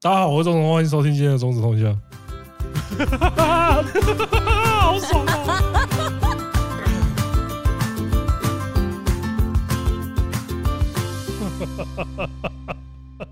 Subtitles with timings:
[0.00, 1.92] 大家好，我是钟子通，欢迎收听今天的中指通枪。
[4.80, 5.26] 好爽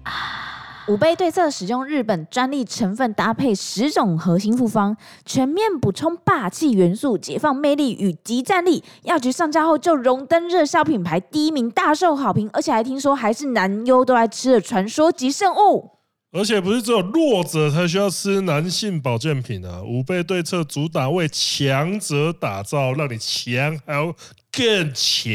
[0.02, 0.10] 啊！
[0.90, 8.82] 五倍对策使用日本专利成分搭配十种核心复方，全面补充霸气元素，解放魅力与极战力。
[9.04, 15.92] 药局上架后就荣登热销品牌第一名，大受好评，而且还听说还是男优都爱吃的传说级圣物。
[16.32, 19.80] 而且不是只有弱者才需要吃男性保健品啊！
[19.82, 24.14] 五倍对策主打为强者打造，让你强还要
[24.52, 25.32] 更强，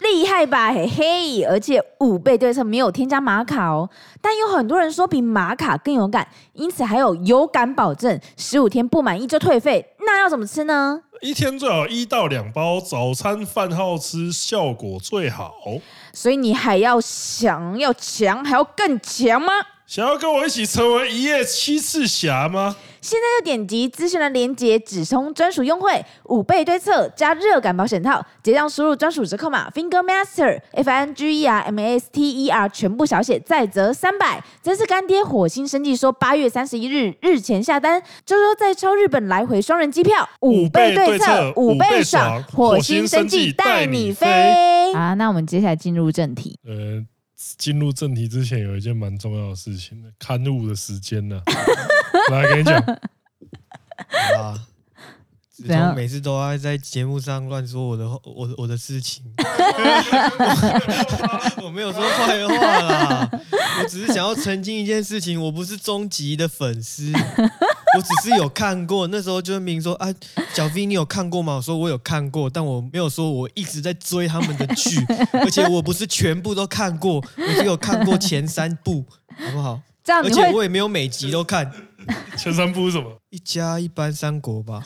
[0.00, 0.72] 厉害吧？
[0.72, 1.42] 嘿嘿！
[1.44, 3.88] 而且五倍对策没有添加玛卡哦，
[4.20, 9.94] 但有很多人说比玛卡更有感，因此还有有感保证，十五天不满意就退费。
[10.00, 11.02] 那要怎么吃呢？
[11.20, 15.54] 一天最好一到两包，早餐饭后吃效果最好。
[16.12, 19.52] 所以你还要想要强，还要更强吗？
[19.86, 22.74] 想要跟我一起成为一夜七次侠吗？
[23.02, 34.42] 现在就点击资讯的链接，只充专属优惠，五倍对策加热感保险套，结账输入专属折扣码 Finger Master F I N G E R M A S T E R，全部小写再折三百。
[34.62, 44.94] 这次干爹火星生计说八月三十一日日前下单，周周再抽日本来回双人机票，五倍对策五倍爽，火星生计带你飞。
[44.94, 46.58] 好，那我们接下来进入正题。
[46.66, 47.04] 呃
[47.58, 51.54] 进入正题之前，有一件蛮重要的事情的，刊物的时间呢、 啊。
[52.30, 52.78] 来跟你讲，
[54.38, 54.66] 啊，
[55.68, 59.22] 子通每次都爱在节目上乱说我的我的我的事情，
[61.62, 63.30] 我没有说坏话啦，
[63.82, 67.12] 我只是想要澄清一件事情，我不是终极的粉丝。
[67.96, 70.12] 我只是有看过，那时候就明说啊，
[70.52, 71.54] 小 V 你有看过吗？
[71.54, 74.98] 我说我有看过，但我没有说我一直在追他们的剧，
[75.32, 79.04] 而且我不是全部都看过，我只有看过前三部，
[79.38, 79.80] 好不好？
[80.02, 81.70] 这样，而且我也没有每集都看。
[82.36, 83.20] 前三部是什么？
[83.30, 84.82] 一家一般三国吧。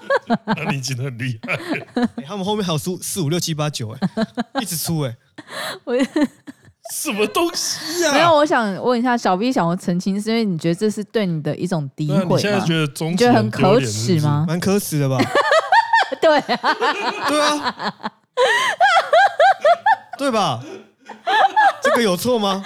[0.46, 1.54] 那你已经很厉害、
[2.16, 2.24] 欸。
[2.24, 3.98] 他们后面还有出四五六七八九，哎，
[4.60, 5.16] 一直出哎。
[5.84, 5.94] 我。
[6.92, 8.14] 什么东西呀、啊？
[8.14, 12.34] 没有，我想问一下小 B 想要澄清，是因为你觉得这是对你的一种诋毁吗？
[12.34, 14.44] 你现在觉得中觉得很可耻吗？
[14.48, 15.16] 蛮可耻的吧？
[16.20, 16.76] 对啊，
[17.28, 17.94] 对啊，
[20.18, 20.60] 对吧？
[21.82, 22.62] 这个有错吗？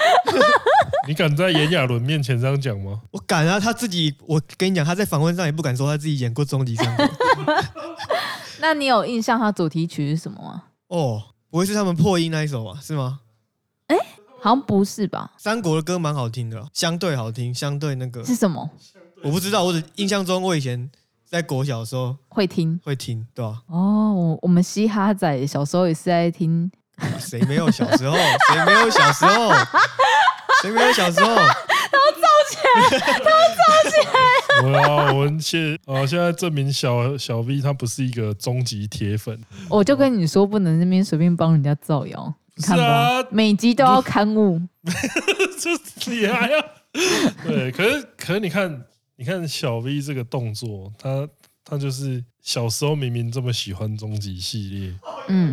[1.06, 3.02] 你敢在炎亚纶面前这样讲吗？
[3.10, 3.60] 我敢啊！
[3.60, 7.04] 他自己，我跟你讲，他在访问上也不敢说他自己演过《终极三国》。
[8.60, 10.64] 那你有印象他主题曲是什么吗？
[10.88, 12.78] 哦，不会是他们破音那一首吧？
[12.80, 13.20] 是吗？
[13.88, 13.96] 哎，
[14.40, 15.32] 好像不是吧？
[15.36, 18.70] 三国的歌蛮好听的，相对好听，相对那个是什么？
[19.22, 20.90] 我不知道，我只印象中我以前
[21.26, 23.62] 在国小的时候会听，会听，对吧？
[23.68, 26.70] 哦，我我们嘻哈仔小时候也是在听，
[27.18, 28.16] 谁没有小时候？
[28.16, 29.52] 谁没有小时候？
[30.62, 31.34] 谁没有小时候？
[31.34, 34.12] 他要造起来，他要造起来。
[34.62, 39.38] 我要我们现啊，现在证明小小 V 他不是一个终极铁粉。
[39.68, 42.34] 我就跟你说，不能那边随便帮人家造谣。
[42.58, 44.60] 是啊，每集都要刊物，
[45.58, 46.64] 这你还要
[47.42, 47.72] 对？
[47.72, 48.84] 可是可是你看，
[49.16, 51.28] 你看小 V 这个动作，他
[51.64, 54.94] 他就是小时候明明这么喜欢终极系列，
[55.26, 55.52] 嗯，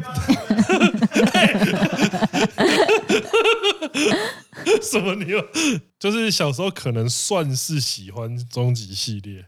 [4.82, 5.44] 什么你又？
[6.00, 9.46] 就是小时候可能算是喜欢终极系列。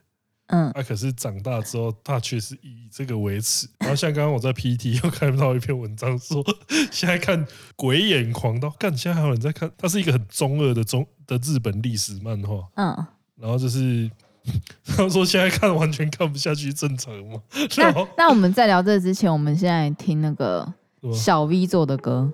[0.47, 3.67] 嗯，那、啊、可是长大之后，他却是以这个为耻。
[3.79, 6.43] 然后像刚刚我在 PTT 又看到一篇文章说，
[6.91, 12.67] 现在看《鬼眼狂刀》，干，现在还有人在看，它是一个很中二的中的日本历史漫画。
[12.75, 13.07] 嗯，
[13.39, 14.11] 然后就是
[14.85, 17.41] 他说现在看完全看不下去，正常吗？
[17.77, 20.71] 那那我们在聊这之前，我们现在听那个
[21.11, 22.31] 小 V 做的歌。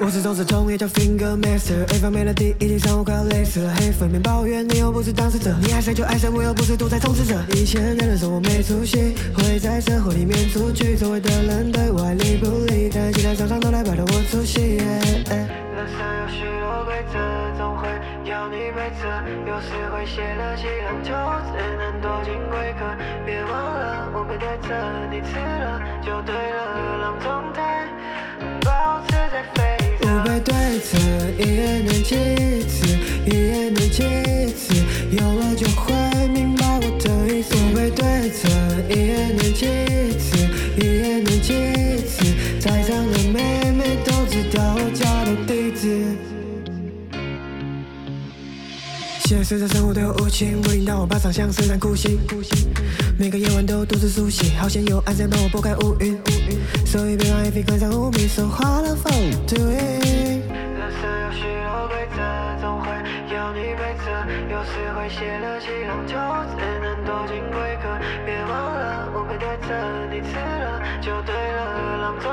[0.00, 1.82] 我是中指通，也叫 Finger Master。
[1.92, 3.74] A 方面的第一题让我快要累死了。
[3.74, 7.34] 黑粉面抱怨你又不是当事者，你爱谁就爱谁，我又不是独裁统治者。
[7.50, 14.78] 以前人人说我没出息，会在社会里面出去，周围的人对我爱理不理，但其他厂商都来摆脱我出戏。
[16.98, 17.18] 规则，
[17.56, 17.86] 总会
[18.24, 19.06] 要你背责，
[19.46, 21.14] 有时会泄了气，篮球
[21.46, 22.84] 只能躲进龟壳。
[23.24, 24.74] 别忘了我背对着
[25.08, 27.86] 你吃了就对了，让状态
[28.64, 29.78] 保持在飞。
[30.02, 30.98] 五倍对策，
[31.38, 32.98] 一夜能几次？
[33.24, 34.02] 一夜能几
[34.54, 34.74] 次？
[35.12, 35.94] 有了就会
[36.26, 37.54] 明白我的意思。
[37.54, 38.48] 五倍对策，
[38.88, 40.36] 一夜能几次？
[40.76, 42.58] 一夜能几次？
[42.58, 46.27] 在场的妹妹都知道我家的地址。
[49.28, 52.18] 现实生活对我无情，不领到我把长相撕烂哭醒。
[53.18, 56.18] 每个夜晚都独自苏醒，好险有暗香帮我拨开乌云。
[56.86, 59.28] 所以别让一匹关在谷底，融化了风雨。
[59.28, 62.24] 人生有许多规则，
[62.62, 62.88] 总会
[63.28, 63.76] 有你。
[64.50, 66.16] 有时会写了几行，就
[66.56, 68.00] 只能躲进柜壳。
[68.24, 69.76] 别忘了我背对着，
[70.10, 71.60] 你吃了就对了。
[71.76, 72.32] 二郎中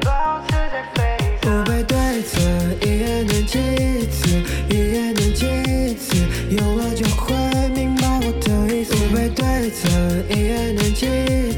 [0.00, 0.98] 保持在飞，
[1.42, 2.40] 不背对策，
[2.80, 4.32] 一页念几次，
[4.70, 5.17] 一页。
[5.38, 5.46] 几
[5.94, 6.16] 次？
[6.50, 7.32] 有了就会
[7.68, 8.92] 明白我的意思。
[8.96, 9.88] 我背对策，
[10.28, 11.06] 一夜能几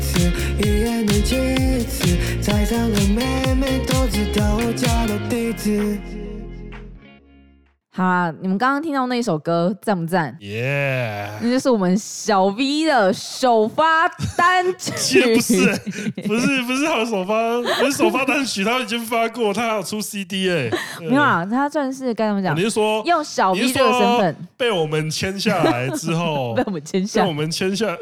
[0.03, 0.31] 次？
[0.59, 2.15] 一夜能几次？
[2.43, 6.20] 再三的妹妹都知道我家的地址。
[7.93, 10.37] 好啊，你们刚刚听到那一首歌赞不赞？
[10.41, 11.43] 耶！Yeah.
[11.43, 15.35] 那就是我们小 V 的首发单曲。
[15.35, 15.75] 不是，
[16.25, 20.71] 不是，不是他的首发，不是首发单曲，他已经发过，他还有出 CD 哎。
[21.03, 22.57] 没有啊，他算是该怎么讲？
[22.57, 27.99] 你是说用小 V 这个身份被我们签下来之后， 被我们签下，被我们签下，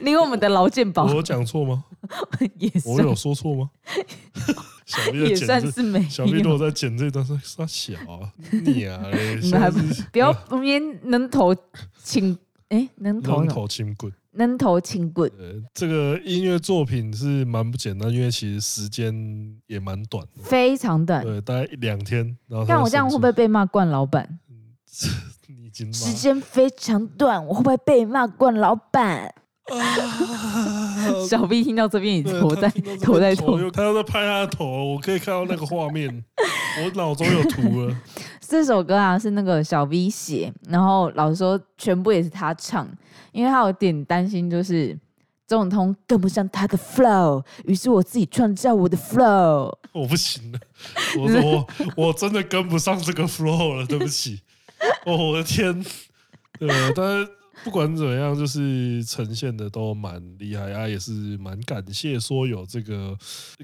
[0.00, 1.04] 领我们的劳健保。
[1.04, 1.82] 我讲错吗？
[2.58, 2.88] 也是。
[2.88, 3.70] 我有说错吗？
[4.86, 6.00] 小 V 也算是没。
[6.04, 8.32] 小 V 如果在剪这段，说算小啊，
[8.64, 9.02] 你啊，
[9.42, 9.78] 你们还不
[10.12, 10.34] 不要
[11.02, 11.54] 能投
[12.02, 12.38] 轻
[12.68, 15.30] 哎，能投能投轻棍，能投轻棍。
[15.74, 19.12] 这个音乐作品是蛮不简单，因为其实时间
[19.66, 22.36] 也蛮短的，非常短，对，大概一两天。
[22.48, 24.38] 然后，但我这样会不会被骂惯老板？
[25.48, 29.32] 你已经时间非常短，我会不会被骂惯老板？
[31.28, 32.68] 小 V 听到这边已经头在
[33.02, 36.24] 头在痛，他要在拍他的头，我可以看到那个画面，
[36.84, 37.96] 我脑中有图了。
[38.40, 42.88] 这首歌啊是那个小 V 写，然后老实说全部也是他唱，
[43.32, 44.96] 因为他有点担心就是
[45.48, 49.74] 中通跟不上他的 flow，于是我自己创造我的 flow。
[49.92, 50.60] 我不行了，
[51.18, 51.66] 我说我
[51.96, 54.40] 我真的跟不上这个 flow 了，对不起。
[55.04, 55.84] 哦，我的天，
[56.60, 57.28] 对，但是。
[57.64, 63.16] 不管怎么样，就是呈现的都蛮厉害啊，也是蛮感谢说有这个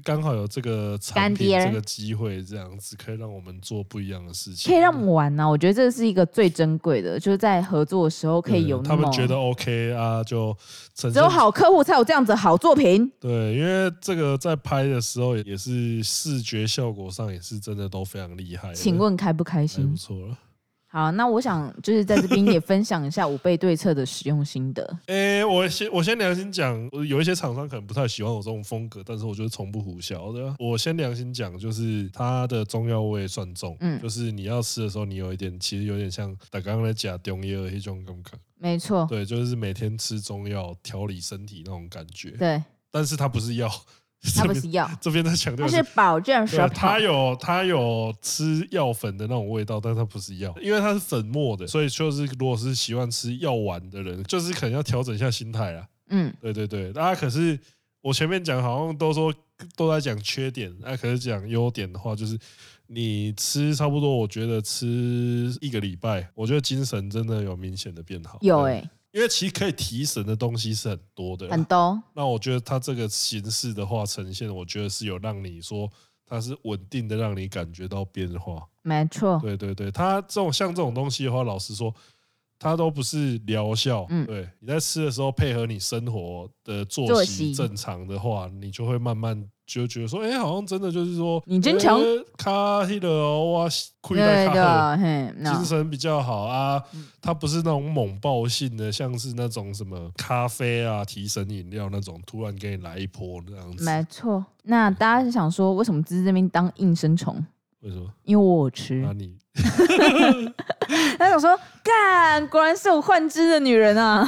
[0.03, 5.47] 刚好有这个产品这个机会，这样子可以让我们做不一样的事情，可以让我们玩呢、啊。
[5.47, 10.55] 我觉得这是一个最珍贵的，就是在合作的时候可以有他们觉得 OK 啊，就
[10.93, 13.09] 只有好客户才有这样子好作品。
[13.19, 18.73] 对，因为这个在拍的时候也是视觉效果上也是真的都非常厉害。
[18.73, 19.91] 请问开不开心？
[19.91, 20.37] 不错了。
[20.93, 24.83] 好，那我想就是在这边也分享一下五倍对策的使用心得。
[25.07, 30.55] 诶、欸，我先我先良心讲，有一些厂商可能不太喜欢我这种风格，但是我觉得从不胡销的。
[30.59, 38.39] 我先良心讲，就是它的中药味算重，嗯，就是你要吃的时候，你有一点其实有点像打刚刚的假中药那种感觉。
[38.59, 42.29] 没错，对，就是每天吃中药调理身体那种感觉。
[42.37, 43.67] 对，但是它不是药。
[44.35, 46.69] 它不是药，这边在强调它是保健食品。
[46.69, 55.85] 它有它有吃药粉的那种味道，但它不是药，因为它是粉末的，所以就是如果是喜欢吃药丸的人，就是可能要调整一下心态啊。
[56.09, 57.59] 嗯，对对对，大家可是
[58.01, 59.33] 我前面讲好像都说
[59.75, 62.39] 都在讲缺点，那可是讲优点的话，就是
[62.87, 64.87] 你吃差不多，我觉得吃
[65.59, 68.37] 一个礼拜，我觉得精神真的有明显的变好。
[68.41, 68.89] 有哎、欸。
[69.13, 72.01] 因为其实可以提神的东西是很多的，很多。
[72.13, 75.87] 那我觉得它这个形式的话呈现，我觉得是有让你说
[76.25, 78.67] 它是稳定的，让你感觉到变化。
[78.81, 79.39] 没错。
[79.39, 81.93] 对对对，它这种像这种东西的话，老实说，
[82.57, 84.07] 它都不是疗效。
[84.09, 84.25] 嗯。
[84.25, 89.47] 对，你在吃的时候配合你生活的作息正常的话，你就会慢慢。
[89.65, 91.99] 就觉得说，哎、欸，好像真的就是说，你真强，
[92.37, 93.67] 咖啡的哇，
[94.01, 96.83] 亏在咖啡，精神比较好啊。
[97.21, 103.83] 它不是那种猛爆性的，像是那种什么咖啡啊、提神饮料那种，突然给你来一波这样子。
[103.83, 104.45] 没错。
[104.63, 107.43] 那大家是想说，为什么芝芝这边当应声虫？
[107.79, 108.13] 为什么？
[108.23, 108.95] 因为我有吃。
[109.01, 109.37] 那你？
[111.19, 114.23] 他想说，干，果然是有幻肢的女人啊！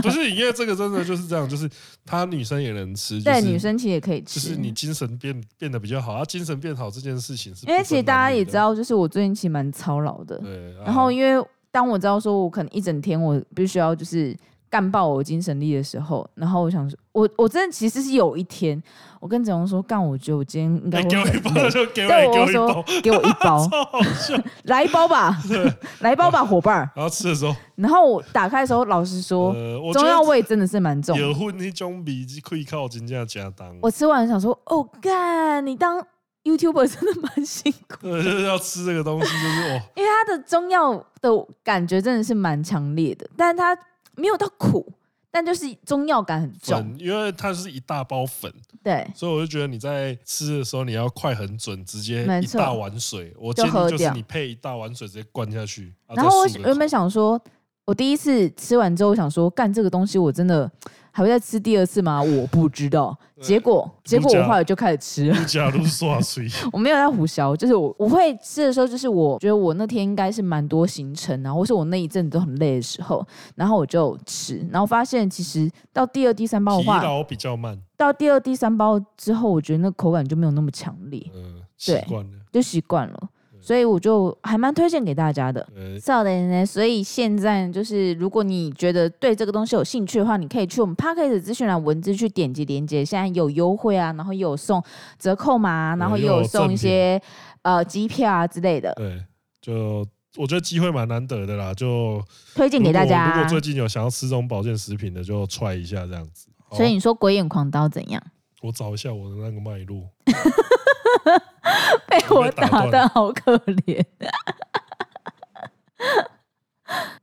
[0.00, 1.68] 不是，因为这个真的就是这样，就是
[2.06, 10.74] 她女生也能吃，对，女生其实也可以吃，就是你精神变变得比较好，啊，精神变好这件事情是，因为其实大家也知道，就是我最近其实蛮操劳的，对。
[10.84, 14.36] 然后因为当我知道说我可能一整天我必须要就是。
[14.74, 18.82] 干爆我精神力的时候，然后我想说，我我真的其实是有一天，
[19.20, 21.00] 我跟子龙说，干，我觉得我今天应该。
[21.04, 23.70] 给我一包就给我一包，给我一包，
[24.66, 25.40] 来一包吧，
[26.02, 26.90] 来一包吧，伙伴。
[26.96, 31.16] 然后吃的时候，然后我打开的时候，老实说，呃、中药味真的是蛮重。
[31.16, 33.72] 有混那种鼻子可以靠金价加当。
[33.80, 36.04] 我吃完想说，哦，干，你当
[36.42, 38.08] YouTuber 真的蛮辛苦。
[38.08, 41.30] 对， 就是要吃这个东西，就是哦，因为它的中药的
[41.62, 43.78] 感觉真的是蛮强烈的，但是它。
[44.16, 44.92] 没有到苦，
[45.30, 48.52] 但就是中药感很重，因为它是一大包粉，
[48.82, 55.92] 对，所以我就觉得你在吃的时候你要快很准，直接一大碗水，我建议就是你配一大碗水直接灌下去。
[56.08, 57.40] 然后我原本想说，
[57.86, 60.70] 我第一次吃完之后，我想说，干这个东西我真的
[61.10, 62.22] 还会再吃第二次吗？
[62.22, 63.14] 我不知道。
[63.42, 65.44] 结果，结果我后来就开始吃了。
[65.44, 77.78] 假如刷水， 我没有在胡削，就是我我会吃的时候，就是我觉得我那天应该是蛮多行程，然后或是我那一阵子都很累的时候，然后我就吃，然后发现其实到第二、第三包的话，疲劳比较慢。
[77.98, 81.22] 到第二、第三包之后，我觉得那口感就没有那么强烈。
[81.34, 83.28] 嗯，习惯了，就习惯了。
[83.64, 85.66] 所以我就还蛮推荐给大家的。
[85.98, 94.84] 少年呢，所以现在就是，如果你觉得对这个东西有兴趣的话，你可以去我们 Podcast 资讯栏文字去点击连接，现在有优惠啊，然后又有送
[95.18, 97.18] 折扣码，然后也有送一些
[97.62, 98.92] 呃机票啊之类的。
[98.96, 99.24] 对，
[99.62, 100.06] 就
[100.36, 102.22] 我觉得机会蛮难得的啦，就
[102.54, 103.28] 推荐给大家。
[103.34, 106.48] 如果最近有想要吃这种保健食品的，就 try 一下这样子。
[106.72, 108.22] 所以你说鬼眼狂刀怎样？
[108.60, 110.02] 我找一下我的那个脉络。
[112.06, 114.04] 被我打的好可怜。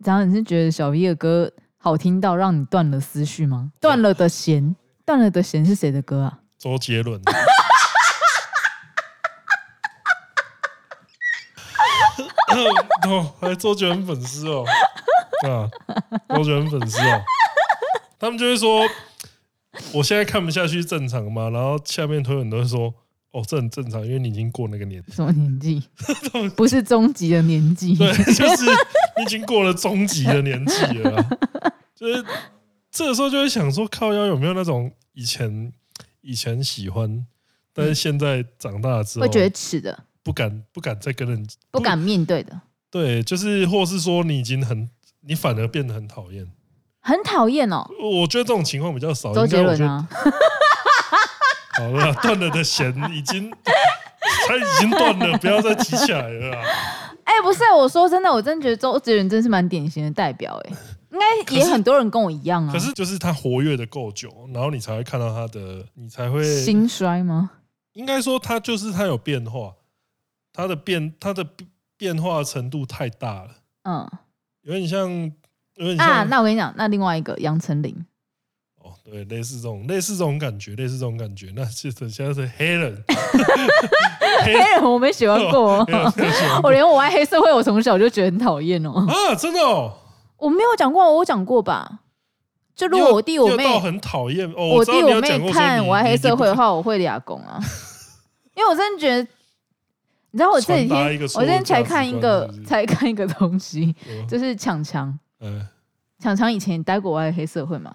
[0.04, 3.72] 然后你是觉得小 V 的歌好听到让你断了思绪吗？
[3.80, 6.40] 断了的弦，断了的弦是谁的歌啊？
[6.58, 7.22] 周杰伦。
[13.08, 14.66] 哦，还周杰伦粉丝哦，
[15.48, 15.70] 啊，
[16.36, 17.22] 周杰伦粉丝哦，
[18.20, 18.82] 他们就会说，
[19.94, 21.50] 我现在看不下去，正常吗？
[21.50, 22.94] 然后下面推文都会说。
[23.32, 25.14] 哦，这很正常，因为你已经过那个年纪。
[25.14, 25.82] 什么年纪？
[26.56, 27.96] 不是终极的年纪。
[27.96, 28.66] 对，就是
[29.18, 31.30] 你已经过了终极的年纪了。
[31.96, 32.26] 就是
[32.92, 35.72] 这个时候就会想说，靠腰有没有那种以前
[36.20, 37.26] 以前喜欢，
[37.74, 42.60] 但是现在长大之后会觉得耻的，不敢不敢再跟人不敢面对的。
[42.90, 44.90] 对，就是或是说你已经很，
[45.22, 46.46] 你反而变得很讨厌，
[47.00, 47.90] 很讨厌哦。
[47.98, 49.34] 我觉得这种情况比较少。
[49.34, 50.06] 周杰伦啊。
[51.82, 53.52] 好了，断了的弦已经，
[54.48, 56.56] 它已经断了，不要再提起来了。
[57.24, 60.62] 哎、欸，不是，我说真的，我真的觉得周杰伦真是蛮典型的代表。
[60.66, 60.74] 哎，
[61.12, 62.72] 应该也很多人跟我一样啊。
[62.72, 67.52] 可是就是他活跃的够久，然后你才会看到他的，你才会兴衰吗？
[67.94, 69.74] 应该说他就是他有变化，
[70.54, 71.46] 他的变他的
[71.98, 73.50] 变化程度太大了。
[73.84, 74.10] 嗯，
[74.62, 75.10] 有点像，
[75.76, 76.24] 有点像啊。
[76.24, 78.06] 那我跟你讲，那另外一个杨丞琳。
[79.12, 83.04] 哦，对，类似这种，类似这种感觉，类似这种感觉，那其实现在是黑人，
[84.46, 85.86] 黑人我没喜欢过，
[86.64, 89.06] 我连我爱黑社会，我从小就觉得很讨厌哦。
[89.08, 89.94] 啊，真的哦，
[90.38, 92.00] 我没有讲过，我讲过吧？
[92.74, 97.60] 就如果我弟我妹很讨厌，我弟我妹看我爱黑社会的话，我会俩攻啊，
[98.56, 99.22] 因为我真的觉得，
[100.32, 103.94] 你知道我这几天，我今天才看一个，才看一个东西，
[104.28, 105.68] 就是强强，嗯，
[106.18, 107.94] 强强以前待过我爱黑社会嘛。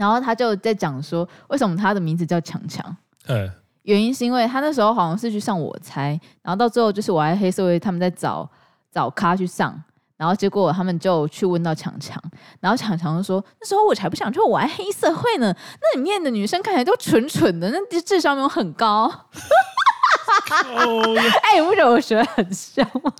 [0.00, 2.96] 然后他就在讲说，为什么他的名字叫强强？
[3.26, 3.52] 嗯
[3.82, 8.48] 原因是因为他那时候好像是去上我猜，然后到最后就是我爱黑社会他们在找
[8.90, 9.78] 找咖去上，
[10.16, 12.18] 然后结果他们就去问到强强，
[12.60, 19.10] 然后强强就说，那时候我才不想去我爱黑社会呢，那里面的女生看起来都蠢蠢的，那智商没有很高。
[20.50, 23.12] 哎、oh, 你不觉得我学得很像吗？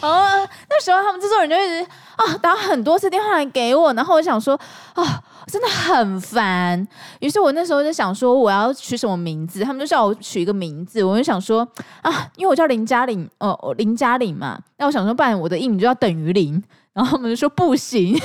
[0.00, 4.58] 然 后那时候他们制作人就一直啊打很多次电话来给我，然后我想说
[4.94, 6.86] 啊真的很烦，
[7.20, 11.66] 于是我那时候就想说我要取什么名字，他们就叫我取一个名字，我就想说
[12.02, 16.62] 啊，因为我叫林嘉玲，哦、呃，林嘉玲嘛，那我想说不然我的艺名就要等于零，
[16.94, 18.18] 然后他们就说不行，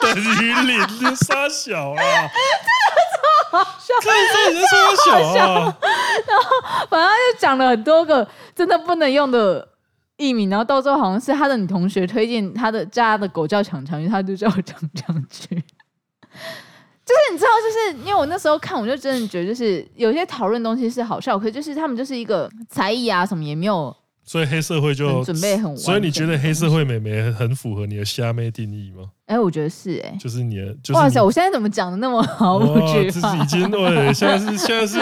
[0.00, 2.85] 等于零就杀小啊，真的超好
[3.64, 8.26] 笑，可以这超好笑，然后反正就讲了很多个。
[8.54, 9.68] 真的不能用的
[10.16, 15.48] 艺名，然后到最后好像是他的女同学推荐他的家的狗叫强强，因为他就叫强强去。
[17.04, 23.94] 就是你知道，就是因为我那时候看，我就真的觉得，就是有些讨论东西是好笑，可是就是他们就是一个才艺啊什么也没有。
[24.26, 29.04] 所以黑社会就准备很，所以你觉得黑社会美眉很符合你的虾妹定义吗？
[29.26, 32.56] 哎、欸，我觉得是哎、欸，就是你的，就是哇塞，我现在怎么讲的那么好？
[32.58, 34.98] 我觉得自己已经对，现在是 现在是，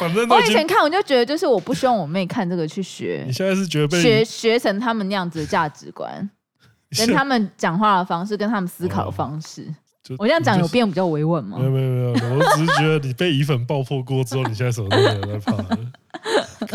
[0.00, 3.22] 反正我以前看我就觉得，就是我不希望我妹看这个去学。
[3.26, 6.28] 你现在是觉得被学学成他们那样子的价值观，
[6.96, 9.62] 跟他们讲话的方式，跟他们思考的方式。
[9.62, 9.74] 哦、
[10.18, 11.58] 我这样讲有变比较委婉吗？
[11.58, 15.78] 没有没有没有，我只是觉得你被乙粉爆破过之后，你现在什么都没有在怕了。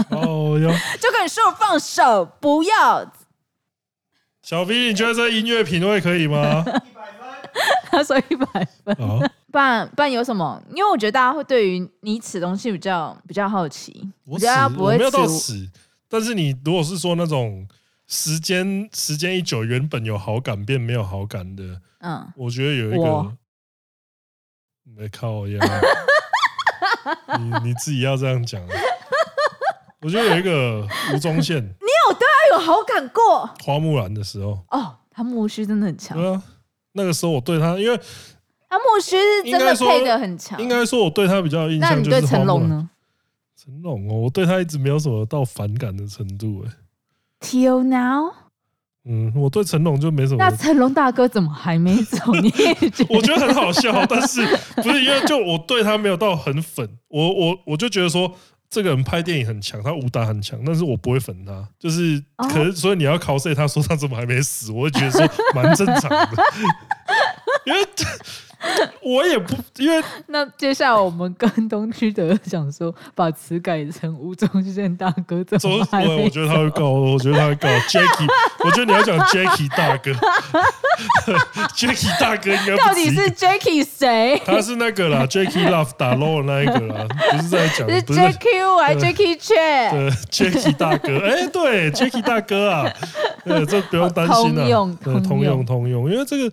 [0.10, 0.70] 哦哟！
[1.00, 3.12] 就跟你说放手，不要。
[4.42, 6.62] 小 V，你觉得这音乐品味可以吗？
[6.62, 7.28] 一百分。
[7.92, 8.96] 他说一百分。
[9.52, 10.62] 不然不然有什么？
[10.70, 14.10] 因为我觉得大家会对于你此东西比较比较好奇。
[14.26, 15.70] 我觉得不会我没有到此，
[16.10, 17.68] 但是你如果是说那种
[18.08, 23.34] 时间时间一久，原本有好感变没有好感的，嗯，我觉得有一个我
[24.84, 25.60] 没靠呀，
[27.38, 28.62] 你你自己要这样讲。
[30.02, 33.46] 我觉得有一个吴宗宪，你有对他有好感过。
[33.64, 36.16] 花木兰的时候，哦，他木须真的很强。
[36.16, 36.42] 对啊，
[36.94, 38.00] 那个时候我对他，因为
[38.70, 40.62] 他木须是真的配的很强。
[40.62, 41.90] 应该说，我对他比较有印象。
[41.90, 42.90] 那你对成龙呢？
[43.56, 46.72] 成龙哦，我对他一直没有什么到反感的程度哎。
[47.40, 48.34] Till now，
[49.06, 50.38] 嗯，我对成龙就没什么。
[50.38, 52.34] 那成龙大哥怎么还没走？
[52.42, 52.52] 你
[53.10, 54.46] 我觉得很好笑，但是
[54.82, 58.34] 不是因为就我对他没有到很粉，我我我就觉得说
[58.70, 65.22] 这个人拍电影很强，他武打很强，但是我不会粉他，就是可是所以你要 cos 他说他怎么还没死，我会觉得说
[65.54, 66.44] 蛮正常的，
[67.66, 67.80] 因为。
[69.04, 76.24] 我也不，因为 那接下来我们跟东区的讲说，把词改成吴宗宪大哥怎么还没？
[76.24, 78.28] 我觉得他会告，我觉得他会告 Jackie。
[78.66, 80.12] 我觉得你要讲 Jackie 大哥
[81.76, 84.42] ，Jackie 大哥应该到底是 Jackie 谁？
[84.46, 89.92] 他是那个啦，Jackie Love 打 low 的那一个啦，不是在讲，是 Jackie 还是 Jackie Chan？
[89.92, 92.92] 对，Jackie 大哥，哎、欸，对，Jackie 大哥啊，
[93.46, 96.52] 对，这不用担心啊，用对，通用通用，因为这个。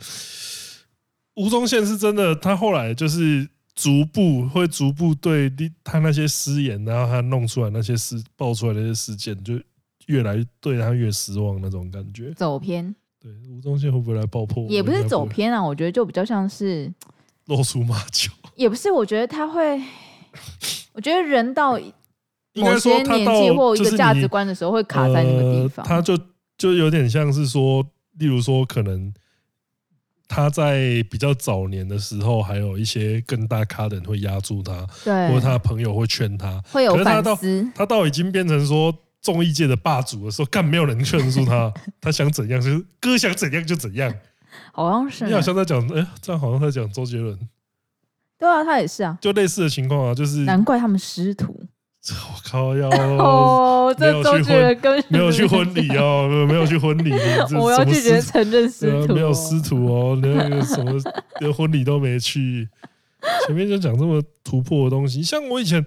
[1.35, 5.51] 吴宗宪是真的，他后来就是逐步会逐步对
[5.83, 9.55] 他那些失言，然后他弄出来那些事爆出来的那些事件，就
[10.07, 12.33] 越来对他越失望那种感觉。
[12.35, 12.95] 走偏。
[13.21, 14.65] 对，吴宗宪会不会来爆破？
[14.69, 16.93] 也不是走偏啊，我觉得就比较像是
[17.47, 18.31] 露出马脚。
[18.55, 19.83] 也不是，我觉得他会，
[20.93, 21.73] 我觉得人到
[22.55, 25.85] 某些年纪或一个价值观的时候，会卡在那个地方。
[25.85, 26.17] 他就
[26.57, 27.85] 就有点像是说，
[28.19, 29.13] 例如说可能。
[30.27, 37.71] 他在比较早年的时候，还有一些更大咖的人会压住他，对，或者他的朋友会劝他，会有反思。
[37.75, 44.13] 他到已经变成说综艺界的霸主的时候，干没有人劝住他， 他想怎样就是哥想怎样就怎样。
[44.73, 47.39] 好像是，你好像在讲，哎，这样好像在讲周杰伦。
[48.39, 51.65] 对啊，他也是啊，就类似的情况啊，就是难怪他们师徒。
[52.61, 52.77] 我靠！
[52.77, 57.13] 要 哦，这周杰伦跟没有去婚礼哦， 没有去婚礼。
[57.59, 60.93] 我要拒绝承认师徒，没有师徒哦，连那个什么
[61.41, 62.69] 连婚礼都没去。
[63.47, 65.85] 前面就讲这么突破的东西，像我以前，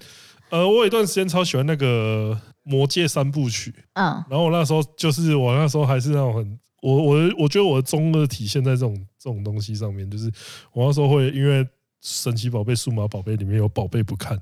[0.50, 10.32] 呃，我有一段时间超喜欢那个《魔戒》三部曲，嗯，然后我那时候就是我那时候还是那种很，我我我觉得我的中二体现在这种这种东西上面，就是
[10.74, 11.64] 我那时候会因为
[12.02, 14.40] 神奇宝贝、数码宝贝里面有宝贝不看。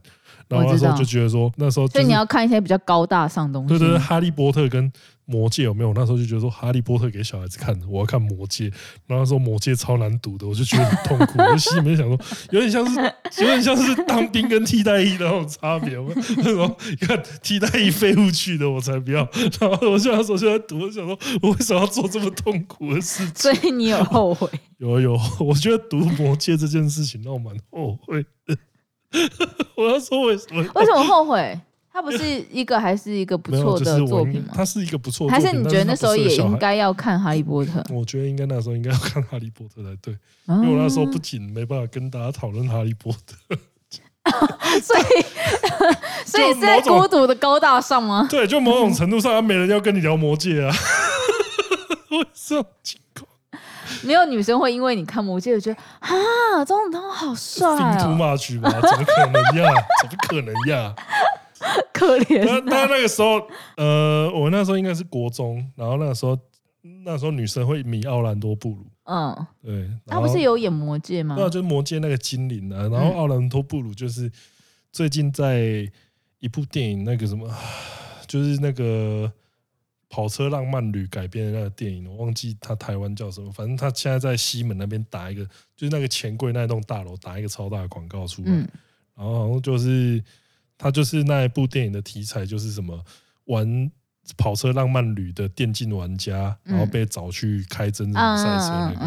[0.48, 3.70] 然后那时候就觉得说，那时候、就是、所以你要看一些比较高大上东西。
[3.70, 4.92] 对对对，哈利波特跟
[5.26, 5.92] 魔戒有没有？
[5.94, 8.66] 那时候就觉得说，哈利波特给小孩子看的，我要看魔戒。
[9.08, 11.40] 然后那时候魔戒超难读的，我就觉得很痛苦。
[11.42, 12.20] 我就心里面想说，
[12.52, 13.00] 有点像是
[13.42, 15.98] 有点像是当兵跟替代役的那种差别。
[15.98, 19.28] 我说，你看替代役废物去的，我才不要。
[19.60, 23.54] 然后我现在手现在读，我想说，我为什么要做这么痛苦的事情？
[23.54, 24.50] 所以你有后悔？
[24.78, 28.56] 有有，我觉得读魔戒这件事情让我蛮后悔的。
[29.78, 30.62] 我要说为什么？
[30.76, 31.60] 为什么后悔？
[31.96, 34.50] 他不是一个还是一个不错的作品吗？
[34.54, 37.80] 他是一个不错，还是你觉得那时候也应该要看《哈利波特》？
[37.96, 40.14] 我觉得应该那时候应该要看《哈利波特》才对，
[40.48, 43.56] 因为我那时候不仅没办法跟大家讨论《哈利波特
[44.82, 45.04] 》，所以
[46.28, 48.28] 所以是在孤独的高大上吗？
[48.30, 50.76] 对，就某种程度上，没人要跟你聊魔戒啊。
[52.12, 52.66] 为什么？
[54.04, 58.70] 没有女生会因为你看魔戒就觉得啊，钟子通好帅啊！Too much 吗？
[58.82, 59.74] 怎么可能呀？
[60.02, 60.94] 怎么可能呀？
[61.94, 62.46] 可怜。
[62.46, 63.42] 他他那个时候，
[63.78, 66.38] 呃，我那时候应该是国中，然后那个时候，
[67.04, 68.86] 那时候女生会迷奥兰多布鲁。
[69.06, 69.90] 嗯，对。
[70.06, 71.36] 他不是有演魔戒吗？
[71.36, 72.88] 对啊，就是魔戒那个精灵啊。
[72.90, 74.32] 然后奥兰多布鲁就是
[74.92, 75.90] 最近在
[76.40, 77.50] 一部电影，那个什么，
[78.28, 79.32] 就是那个。
[80.08, 85.44] 跑车浪漫旅改编的那个电影，我忘记他台湾叫什么，反正他现在在西门那边打一个，
[85.76, 88.70] 就是那个钱柜那栋大楼打一个超大的广告出来，嗯、
[89.14, 90.24] 然后好像就是
[90.78, 93.00] 他就是那一部电影的题材，就是什么
[93.46, 93.92] 玩
[94.38, 99.06] 跑车浪漫旅的电竞玩家，然后被找去开真人赛车那个，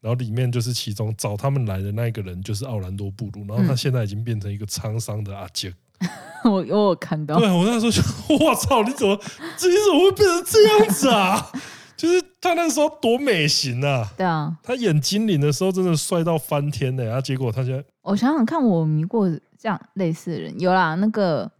[0.00, 5.74] 然后里面就是其中找他们来的那个人就是奥兰多布鲁，然后他现在已经变成一个沧桑的阿杰。
[6.44, 8.02] 我我有看到，对我那时候就，
[8.42, 9.20] 我操，你怎么，
[9.58, 11.52] 这你怎么会变成这样子啊？
[11.94, 14.10] 就是他那个时候多美型啊！
[14.16, 17.10] 对啊，他演精灵的时候真的帅到翻天呢、欸。
[17.10, 19.28] 啊，结果他现在，我想想看，我迷过
[19.60, 21.52] 这样类似的人，有啦，那个，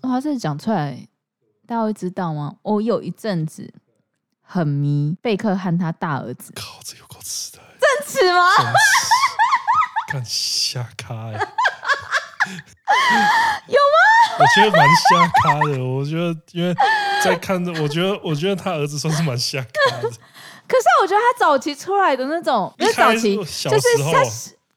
[0.00, 1.06] 哇，这讲出来
[1.66, 2.56] 大家会知道吗？
[2.62, 3.74] 我有一阵子
[4.40, 8.48] 很迷贝克汉他大儿子，靠，这有够吃的、欸，真吃吗？
[10.08, 11.32] 看瞎咖哎。
[13.66, 14.38] 有吗？
[14.38, 15.84] 我觉得蛮瞎咖的。
[15.84, 16.74] 我觉得，因为
[17.22, 20.08] 在看着，我觉得，我觉得他儿子算是蛮瞎咖的。
[20.66, 24.22] 可是我觉得他早期出来的那种，因为早期就是他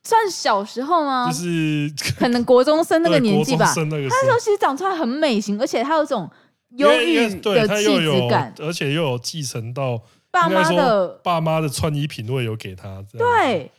[0.08, 1.28] 算小时候吗？
[1.30, 3.66] 就是 可能国中生那个年纪吧。
[3.76, 6.30] 他那时候其实长出来很美型，而且他有种
[6.78, 13.04] 忧郁的气质感，而且又有继承到爸妈的爸妈的穿衣品味有给他。
[13.18, 13.70] 对，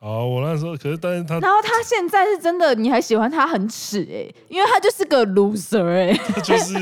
[0.00, 6.72] 好，我那时候可是，但是他，然后他现在是真的，你还喜欢他很耻哎、欸，因为他就是个 loser 哎、欸， 他就是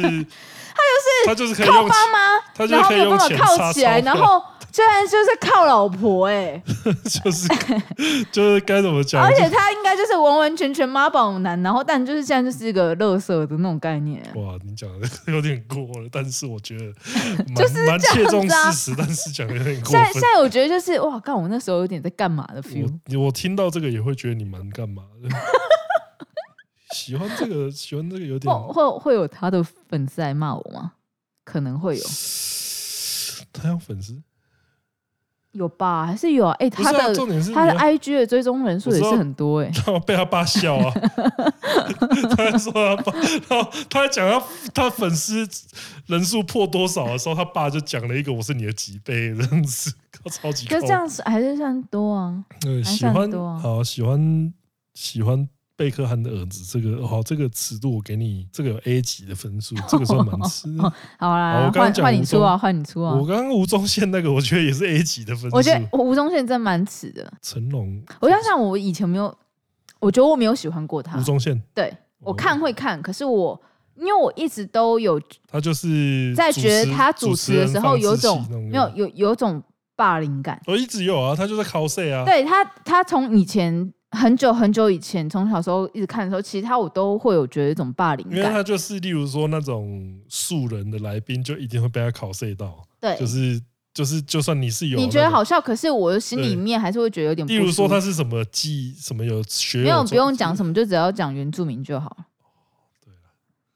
[1.26, 4.42] 他就是他就是可以用爸妈，他就可以用钱靠起来，然后。
[4.72, 6.62] 居然就是靠老婆哎、欸，
[7.08, 7.48] 就是
[8.30, 9.24] 就是该怎么讲？
[9.24, 14.22] 而且他应该就是完完全全妈宝男，然后但就是现在就是一个乐色的那种概念。
[14.34, 16.92] 哇，你讲的有点过了，但是我觉得
[17.54, 19.92] 就是蛮切中事实，但是讲的有点过分。
[19.92, 22.86] 现在现在我觉得就是哇，刚我那时候有点在干嘛的 feel。
[23.14, 25.30] 我我听到这个也会觉得你蛮干嘛的。
[26.92, 30.92] 喜欢这个，喜欢这个有点会会有他的粉丝来骂我吗？
[31.44, 32.04] 可能会有。
[33.52, 34.22] 他有粉丝。
[35.52, 36.52] 有吧，还是有啊？
[36.58, 39.72] 哎、欸，他的重点是他的 IG 的追踪人数也是很多哎、欸。
[39.72, 40.92] 然后被他爸笑啊，
[42.36, 43.12] 他还说他爸，
[43.48, 45.48] 然后他还讲他他粉丝
[46.08, 49.90] 人数破多少的时候，他爸就讲了一个我是你的几倍这样子，
[50.30, 50.66] 超级。
[50.66, 52.44] 就这样子还是算多啊？
[52.60, 54.52] 对，喜欢好喜欢
[54.92, 55.48] 喜欢。
[55.76, 60.66] 贝克汉的儿子，这个好，这个尺度我给你，这个有 A 级的分数， 这个算蛮吃。
[61.20, 63.14] 好啦，换换你出啊，换你出啊。
[63.14, 65.56] 我刚刚吴宗宪那个，我觉得也是 A 级的分数。
[65.56, 67.30] 我觉得吴宗宪真蛮耻的。
[67.42, 69.36] 成龙，我想想，我以前没有，
[70.00, 71.18] 我觉得我没有喜欢过他。
[71.18, 73.60] 吴宗宪，对，我看会看，可是我
[73.96, 79.62] 因为我一直都有，他就是在觉得他主持的时候有种没有有有种
[79.94, 80.58] 霸凌感。
[80.66, 82.24] 我一直有啊，他就在 cos 啊。
[82.24, 83.92] 对他，他从以前。
[84.16, 92.82] 很久很久以前，从小时候一直看的时候，其他我都会有觉得一种霸凌感，因为他就是例如说那种素人的来宾，就一定会被他考试到。
[92.98, 93.60] 对，就是
[93.92, 97.46] 就是，就算你是有你觉得好笑，可是我的心里面还是会觉得有点。
[97.46, 102.16] 例如说他是什么技什么有学有，没有不用讲什么，就只要讲原住民就好。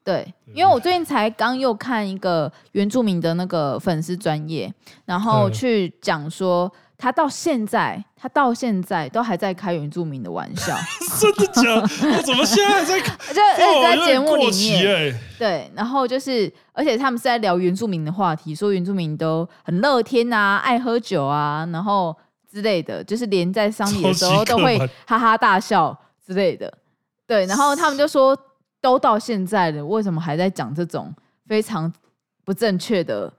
[0.03, 4.73] 对，因为我最近才刚又看一个原住民的那个粉丝专业，
[5.05, 6.73] 然后去讲说。
[7.01, 10.77] 他到现在，他到现在都还在开原住民的玩笑，
[11.19, 12.17] 真的假的？
[12.17, 13.17] 我怎么现在还在开？
[13.33, 22.15] 就在节目里面，欸、对，然后就是，而且他们是在聊原住民的话题，说原住民都很乐天啊，爱喝酒啊，然后
[22.51, 26.71] 之类的，就是连在丧礼的时候都会哈哈大笑之类的。
[27.27, 28.37] 对，然后他们就说，
[28.81, 31.15] 都到现在了，为什么还在讲这种
[31.47, 31.91] 非常
[32.45, 33.33] 不正确的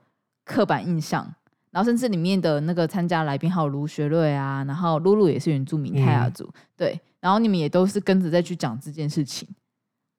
[0.44, 1.32] 刻板印象？
[1.72, 9.48] 然后甚至里面的那个参加来宾还有卢学瑞啊，然后露露也是原住民泰雅族，嗯、对，然后你们也都是跟着再去讲这件事情。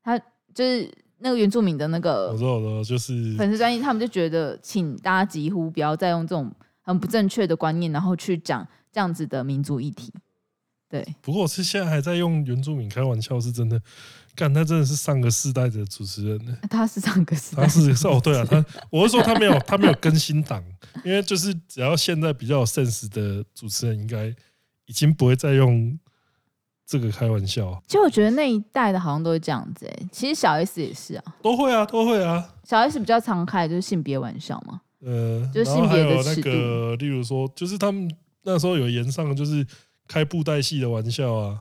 [0.04, 0.20] 他
[0.54, 10.12] 就是那个原住民的那个，我知道，我知道，就是粉丝专业，他们就觉得，请大家几乎不要再用这种很不正确的观念，然后去讲这样子的民族议题。
[10.90, 13.82] 对，不过我是现在还在用原住民开玩笑，是真的。
[14.36, 16.58] 干，他真的是上个世代的主持人呢。
[16.70, 20.64] 他是上个世代，他是哦，对啊，他我是说他没有他没有更新档，
[21.04, 24.28] 因为就是只要现在比较有 sense 的主持人，应该
[24.86, 26.00] 已经不会再用
[26.86, 27.80] 这个开玩笑。
[27.88, 32.56] 其实我觉得那一代的好像都是这样子哎，其实小 S 也是啊，都会啊，都会啊。
[32.64, 38.10] 小 S 比较常开就是性别玩笑嘛，呃，就是性别的那个，例如说，就是他们
[38.42, 39.66] 那时候有延上，就是
[40.08, 41.60] 开布袋戏的玩笑啊，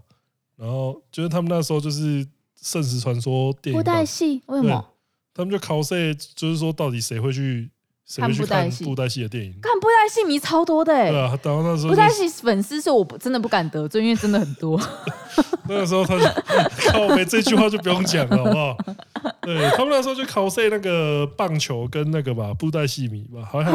[0.56, 2.26] 然后就是他们那时候就是。
[2.62, 4.88] 圣石传说电影布袋戏为什么？
[5.35, 7.68] 他们就 cos，就是说到底谁会去
[8.07, 9.53] 谁会去看布袋戏的电影？
[9.61, 11.11] 看布袋戏迷超多的哎、欸！
[11.11, 14.81] 对啊，然后那时候布袋戏粉丝是我真的不敢得罪，因为真的很多。
[15.68, 16.25] 那个时候他就
[16.92, 18.77] 靠北这句话就不用讲了，好不好？
[19.42, 23.72] 对他们那时候就 cos 那个棒球跟那个吧布袋戏迷吧，好像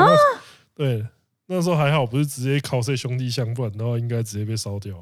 [0.76, 1.06] 对
[1.48, 4.96] 那时候还好，不是直接考试兄弟相，不然的话应该直接被烧掉。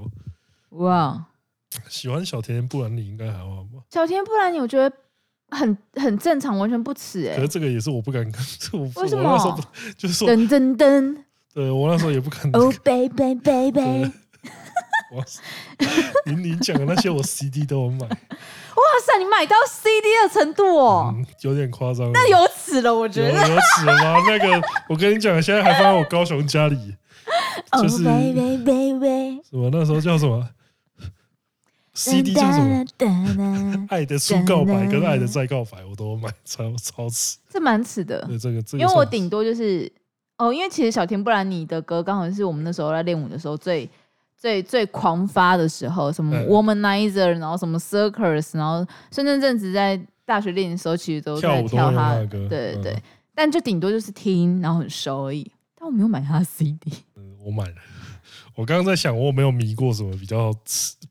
[0.70, 1.26] 哇！
[1.90, 3.82] 喜欢小甜甜布兰妮应该还好吧？
[3.90, 4.96] 小甜甜布兰妮我觉得
[5.52, 7.36] 很很正常，完全不耻哎、欸。
[7.36, 8.42] 可是这个也是我不敢跟，
[8.96, 9.24] 为什么？
[9.24, 9.60] 那时候
[9.98, 11.18] 就是说噔噔噔，
[11.54, 12.50] 对我那时候也不敢。
[12.52, 14.12] Oh baby baby，
[15.12, 15.24] 哇
[16.26, 18.08] 你你讲的那些我 CD 都有买。
[18.76, 22.12] 哇塞，你买到 CD 的程度哦，嗯、有点夸张。
[22.12, 24.18] 那有耻了，我觉得有耻了吗？
[24.28, 26.96] 那个我跟你讲，现在还放在我高雄家里。
[27.72, 30.48] 就是 oh baby baby，什么那时候叫什么
[31.96, 33.88] ？C D 叫什么？
[33.90, 37.38] 爱的初告白跟爱的再告白，我都买，超超耻。
[37.50, 38.24] 这蛮耻的。
[38.28, 39.92] 对这个，这个、因为我顶多就是
[40.38, 43.90] 哦，因为其实小田不兰妮的歌刚好是我们那时候在练舞的时候最
[44.38, 52.48] 最最狂发的时候，什么 Womanizer，然后什么 Circus，然后孙正正只在大学练的时候，其实都在跳他的歌。
[52.50, 53.02] 对对对，嗯、
[53.34, 55.50] 但就顶多就是听，然后很熟而已。
[55.80, 56.92] 但我没有买他的 C D。
[57.16, 57.76] 嗯，我买了。
[58.56, 60.54] 我刚刚在想，我有没有迷过什么比较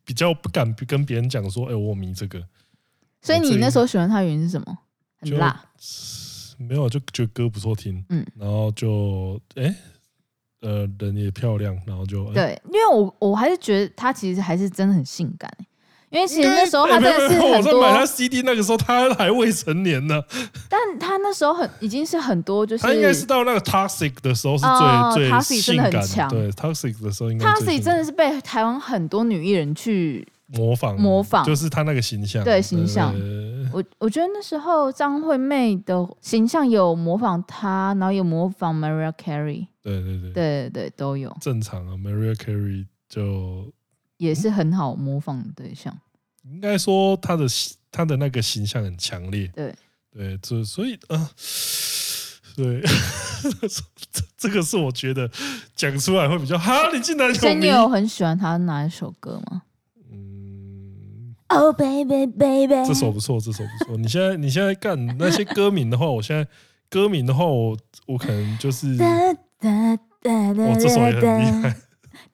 [0.05, 2.43] 比较不敢跟别人讲说，哎、欸，我迷这个。
[3.23, 4.79] 所以你那时候喜欢他的原因是什么？
[5.21, 5.65] 很辣。
[6.57, 9.77] 没有，就觉得歌不错听，嗯，然后就哎、欸，
[10.61, 15.51] 呃，人也漂亮，然后就、欸、对，因为我我还是觉得他其实还是真的很性感。
[16.15, 20.23] 因为其实那时候他真的是很多，我在买他 CD 那个时候他还未成年呢。
[20.69, 26.29] 但他那时候很已经是很多，就是他应该是到那个 Toxic 的时候是最、哦、最性感的。
[26.31, 32.45] 对 Toxic 的时候应该 Toxic 真的是被台湾很多女艺人去模仿模仿，就是他那个形象。
[32.45, 33.13] 对形象，
[33.73, 39.67] 我我觉得那时候张惠妹的形象有模仿她，然后有模仿 Mariah Carey。
[39.83, 41.37] 对对对对对都有。
[41.41, 43.73] 正常啊，Mariah Carey 就。
[44.17, 45.93] 也是很好模仿的对象，
[46.51, 47.47] 应该说他的
[47.91, 49.75] 他的那个形象很强烈，对
[50.13, 51.31] 对，这所以啊，
[52.55, 52.83] 对，
[53.43, 53.69] 这
[54.37, 55.31] 这个是我觉得
[55.75, 59.63] 讲出来会比较哈，你竟然有，你有很喜欢他哪一首歌吗？
[60.13, 63.97] 嗯，Oh baby baby，这首不错，这首不错。
[63.97, 66.47] 你现在你现在干那些歌名的话，我现在
[66.91, 67.77] 歌名的话，我
[68.07, 69.35] 我可能就是，哇
[70.79, 71.75] 这首也很厉害。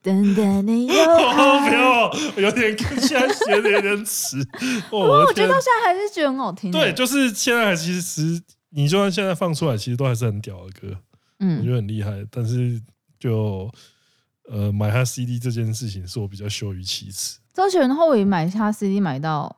[0.03, 0.95] 等等你又
[1.29, 4.43] 好， 不要，有点现在学的有点迟。
[4.89, 6.71] 不过我觉得到现在还是觉得很好听。
[6.71, 10.97] 对，就是现在其实你就算现在放出来，其实都还是很屌的歌。
[11.41, 12.25] 嗯，我觉得很厉害。
[12.31, 12.81] 但是
[13.19, 13.71] 就
[14.49, 17.39] 呃买他 CD 这件事情，是我比较羞于启齿。
[17.53, 19.55] 周杰伦的话，我也买他 CD 买到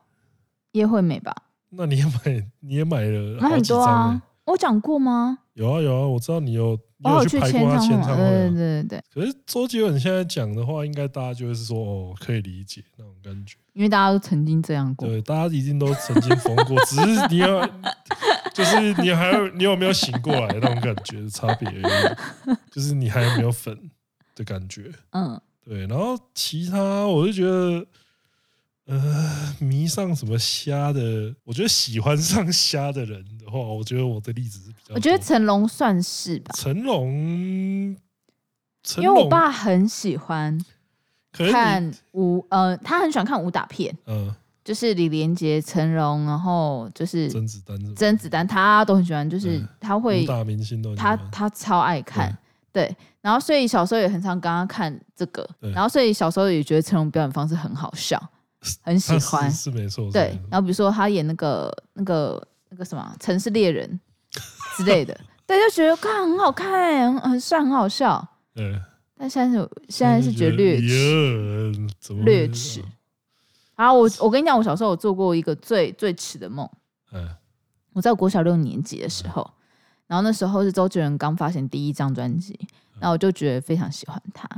[0.73, 1.33] 叶惠美吧？
[1.69, 4.21] 那你也买，你也买了买很多啊？
[4.45, 5.39] 我讲过吗？
[5.53, 6.79] 有啊有啊，我知道你有。
[7.05, 8.23] 你有去拍过他签唱会？
[8.23, 9.03] 对对对。
[9.13, 13.57] 可是周杰伦现在讲的话，应该大家就会是说哦，可以理解那种感觉。
[13.73, 15.05] 因为大家都曾经这样过。
[15.05, 17.59] 对，大家一定都曾经疯过，只是 你要，
[18.53, 22.55] 就是你还有你有没有醒过来那种感觉的差别而已。
[22.71, 23.77] 就是你还有没有粉
[24.33, 24.89] 的感觉？
[25.11, 25.85] 嗯，对。
[25.87, 27.85] 然后其他，我就觉得。
[28.85, 31.33] 呃，迷上什么虾的？
[31.45, 34.93] 我觉得喜欢上虾的人的话，我觉得我的例子是比较。
[34.95, 36.53] 我觉得成龙算是吧。
[36.57, 37.09] 成龙，
[38.97, 40.59] 因为我爸很喜欢
[41.31, 52.37] 看武，呃，他很喜欢看武打片，嗯，就是李连杰、成龙，然后就是甄子丹，甄子丹他都很喜欢，就是他会武打明星都他他超爱看，
[52.73, 58.21] 对，然后所以小时候也很常跟他看这个，然后所以小时候也觉得成龙表演方式很好笑。
[58.81, 60.39] 很喜欢是，是没错，对。
[60.49, 63.99] 然后比如说他演那个那个那个什么城市猎人
[64.77, 68.25] 之类的，对，就觉得看很好看，很很帅，很好笑。
[68.53, 68.79] 对。
[69.15, 72.83] 但现在是现在是觉得略耻，略耻。
[73.75, 76.69] 然后我我跟你讲，我小时候我做过一个最最耻的梦。
[77.11, 77.29] 嗯。
[77.93, 79.47] 我在国小六年级的时候，
[80.07, 82.59] 然后那时候是周杰伦刚发行第一张专辑，
[82.99, 84.49] 然后我就觉得非常喜欢他。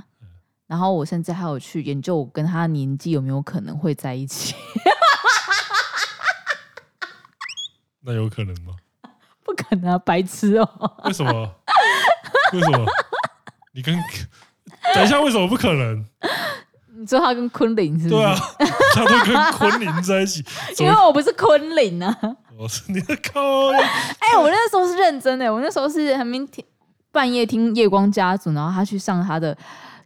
[0.68, 4.56] 然后我甚至还有去研究我跟他年纪有没有可能会在一起。
[8.02, 8.74] 那有可能吗？
[9.44, 10.70] 不可能啊，白痴哦！
[11.06, 11.56] 为什么？
[12.54, 12.86] 为什么？
[13.74, 13.94] 你跟
[14.94, 16.06] 等一下，为什么不可能？
[16.98, 18.22] 你说他跟昆凌是不是？
[18.22, 18.36] 对啊，
[18.94, 20.44] 他都跟昆凌在一起，
[20.80, 22.18] 因为我不是昆凌啊。
[22.58, 23.42] 我是你的靠！
[24.20, 26.64] 哎、欸，我那时候是认真的，我那时候是还没听
[27.12, 29.56] 半夜听夜光家族，然后他去上他的。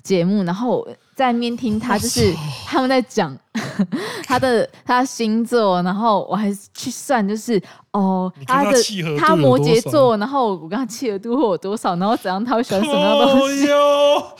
[0.03, 2.33] 节目，然后在面听他，就是
[2.65, 3.38] 他们在讲
[4.25, 8.77] 他的他的星座，然后我还去算，就是哦，他的
[9.17, 13.69] 他摩羯座，然后我跟他契合度会有多少，然后怎样他会喜欢什么样的东西？
[13.71, 14.35] 哦，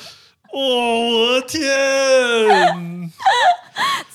[0.52, 1.62] 我的天，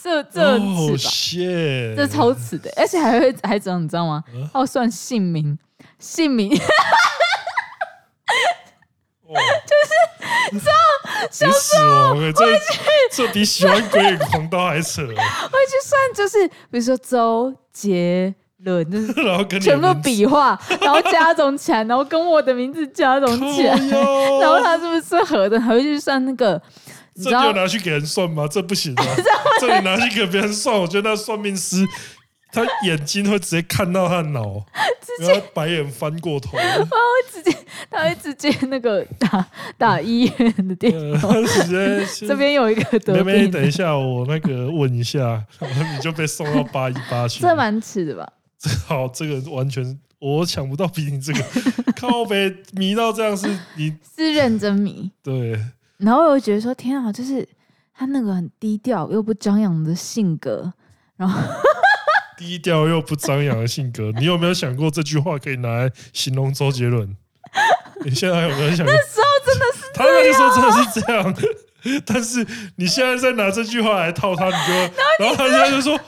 [0.02, 0.58] 这这
[0.96, 4.24] 耻吧，这超耻的，而且还会还怎样，你知道吗？
[4.52, 5.58] 他要算姓名，
[5.98, 6.50] 姓名。
[9.26, 9.90] 就是
[10.52, 10.72] 你，知道
[11.30, 12.38] 小时候会去，
[13.12, 15.02] 这比喜欢鬼影狂刀还扯。
[15.06, 15.14] 我去
[15.84, 18.34] 算，就是比如说周杰
[18.64, 25.60] 伦，就是 然后跟全部笔画，然后加总起来，然后跟我的名字加总起来，然后他是不是合的？
[25.60, 26.60] 还会去算那个？
[27.16, 28.48] 这就拿去给人算吗？
[28.50, 29.04] 这不行啊！
[29.60, 31.86] 这你拿去给别人算，我觉得那算命师。
[32.54, 34.64] 他眼睛会直接看到他的脑，
[35.18, 36.88] 直接白眼翻过头，他会
[37.32, 37.58] 直接，
[37.90, 39.44] 他会直接那个打
[39.76, 43.24] 打医院的电话，直接这边有一个得病。
[43.24, 47.42] 妹妹，等一下，我那个问一下，你就被送到八一八去。
[47.42, 48.32] 这蛮迟的吧？
[48.86, 51.40] 好，这个完全我抢不到比你这个
[52.00, 55.10] 靠北迷到这样，是你是认真迷。
[55.22, 55.58] 对，
[55.98, 57.46] 然后我又觉得说，天啊，就是
[57.92, 60.72] 他那个很低调又不张扬的性格，
[61.16, 61.40] 然后。
[62.44, 67.16] 低调又不张扬的性格，你有没有想过这句话可以拿来形容周杰伦？
[68.04, 68.94] 你现在还有没有想过？
[68.94, 71.34] 那时候真的是，他那个时候真的是这样，
[72.04, 74.74] 但是你现在再拿这句话来套他，你就，
[75.24, 75.98] 然后他现在就说，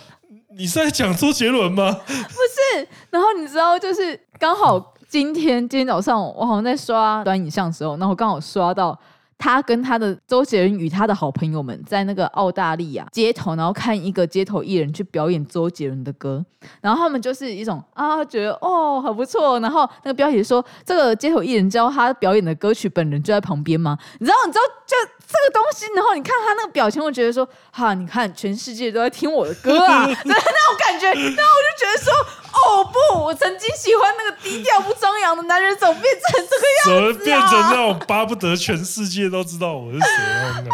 [0.50, 1.90] 你是在讲周杰伦吗？
[2.06, 8.98] 不是，然后你知道，就是刚好今天今天早上我好像在刷短影像的时候，然后我刚好刷到。
[9.38, 16.44] 他跟他的周杰伦与他的好朋友们在那个澳大利亚街头，然后看一个街头艺人去表演周杰伦的歌，
[16.80, 19.60] 然后他们就是一种啊，觉得哦很不错。
[19.60, 23.98] 然后那个标题说，这个街头艺人教他表演的歌曲本人就在旁边吗？
[24.18, 24.96] 你知道，你知道就
[25.26, 25.86] 这个东西。
[25.94, 30.42] 然后你看他那个表情，我觉得说，哈，你看全世界都在听我的歌啊，那种
[30.78, 31.06] 感觉。
[31.12, 32.12] 然后我就觉得说，
[32.52, 37.18] 哦不，我曾经喜欢那个低调不 张扬的男人，怎么变成这个样子？
[37.18, 40.60] 怎么变成那种巴不得全世界都知道我是谁啊！
[40.66, 40.70] 哦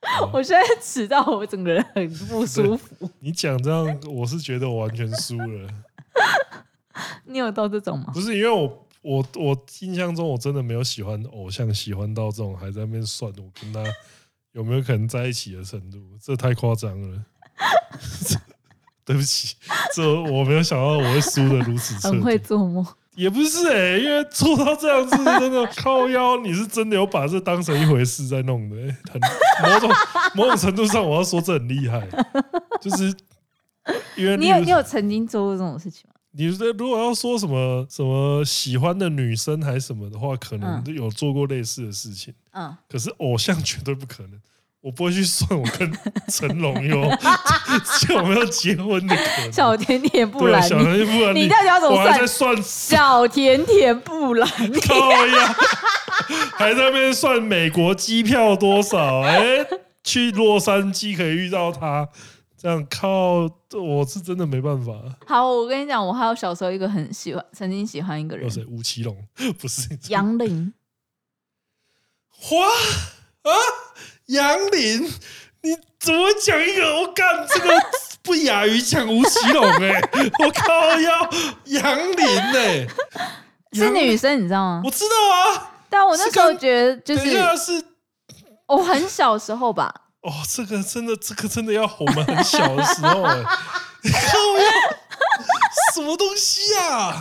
[0.00, 0.30] 天！
[0.32, 3.08] 我现在迟到，我整个人很不舒服。
[3.20, 5.68] 你讲这样，我是觉得我完全输了。
[7.24, 8.10] 你有到这种吗？
[8.12, 13.82] 不是，因为我我我印象中我真的没有喜欢偶像，喜欢到这种还在那边算我跟他
[14.52, 17.24] 有没有可能在一起的程度，这太夸张了。
[19.04, 19.56] 对不起，
[19.94, 22.16] 这我没有想到我会输的如此彻底。
[22.16, 22.84] 很会做梦。
[23.20, 29.20] 也不是哎、欸，因为做到这样子，真的靠腰，你是真的有把这当成一回事在弄的、欸，很
[29.62, 29.90] 某种
[30.34, 32.08] 某种程度上，我要说这很厉害，
[32.80, 33.14] 就是
[34.16, 36.14] 因为你有你有曾经做过这种事情吗？
[36.30, 44.40] 你如果要说什么什么喜欢的女生还是什么的话，可能有做过类似的事情，嗯，可是偶像绝对不可能。
[44.80, 45.92] 我不会去算我跟
[46.28, 47.02] 成龙有
[48.08, 49.52] 有没有结婚的可能。
[49.52, 52.06] 小甜甜布兰，小甜甜布兰，你到底要怎么算？
[52.06, 55.54] 我还在算小甜甜布兰妮，靠呀，
[56.54, 59.20] 还在那边算美国机票多少？
[59.20, 59.66] 哎、欸，
[60.02, 62.08] 去洛杉矶可以遇到他，
[62.56, 64.94] 这样靠，我是真的没办法。
[65.26, 68.64] 好，我跟你讲，我还有小时候一个很喜欢，曾经喜欢一个人，谁？
[68.64, 69.14] 吴奇隆？
[69.60, 70.72] 不是杨林。
[72.30, 72.56] 花
[73.42, 73.52] 啊！
[74.30, 75.02] 杨林，
[75.62, 77.00] 你怎么讲一个？
[77.00, 77.68] 我干这个
[78.22, 80.00] 不亚于讲吴奇隆哎！
[80.44, 81.30] 我靠，要
[81.64, 82.86] 杨林哎，
[83.74, 84.82] 是女生你知道吗？
[84.84, 87.84] 我知道啊，但我那时候觉得就是，是
[88.66, 89.92] 我很小时候吧。
[90.20, 93.48] 哦，这个真的，这个真的要我们很小的时候哎， 靠
[94.58, 94.70] 呀，
[95.94, 97.20] 什么东西啊？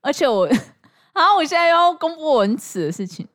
[0.00, 0.48] 而且我。
[1.18, 3.26] 好，我现在要公布我很耻的事情。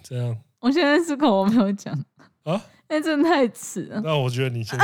[0.00, 1.92] 这样，我现在思考我没有讲
[2.44, 4.00] 啊，那真的太迟了。
[4.04, 4.78] 那我觉得你先，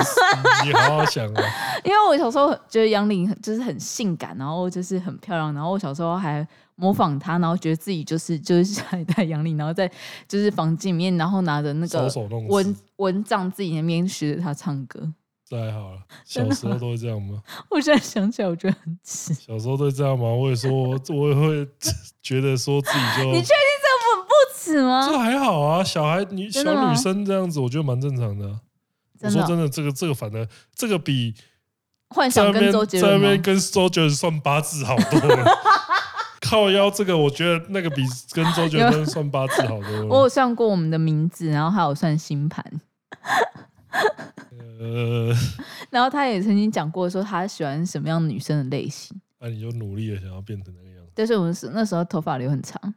[0.65, 1.43] 你好好想啊。
[1.85, 6.45] 因为我小时候觉得杨林就是很性感，然后就是很漂亮，然后我小时候还
[6.75, 9.89] 模仿她，然后觉得自己就是就是下一代杨林，然后在
[10.27, 12.11] 就是房间里面，然后拿着那个
[12.49, 15.09] 蚊蚊帐自己那边学着她唱歌。
[15.49, 17.43] 这还好了， 小时候都会这样吗？
[17.71, 19.33] 我现在想起来，我觉得很耻。
[19.33, 20.27] 小时候都会这样吗？
[20.27, 20.71] 我也说，
[21.09, 21.69] 我也会
[22.23, 23.25] 觉得说自己就……
[23.33, 25.07] 你确定这不不耻吗？
[25.09, 28.61] 这还好啊，小孩女小女生这样子，我觉得蛮正常的、啊。
[29.21, 31.35] 我说真的，这个这个反正这个比
[32.11, 35.45] 幻想跟周杰伦在那边跟周杰伦算八字好多了。
[36.41, 40.07] 靠腰这个，我觉得那个比跟周杰伦算八字好多了。
[40.07, 42.65] 我有算过我们的名字，然后还有算星盘。
[44.81, 45.35] 呃，
[45.91, 51.13] 然后他也曾经讲过说他喜欢什么样女生的类型，那、 啊、你就努力的想要变成那个样子。
[51.15, 52.95] 但是我们是那时候头发留很长，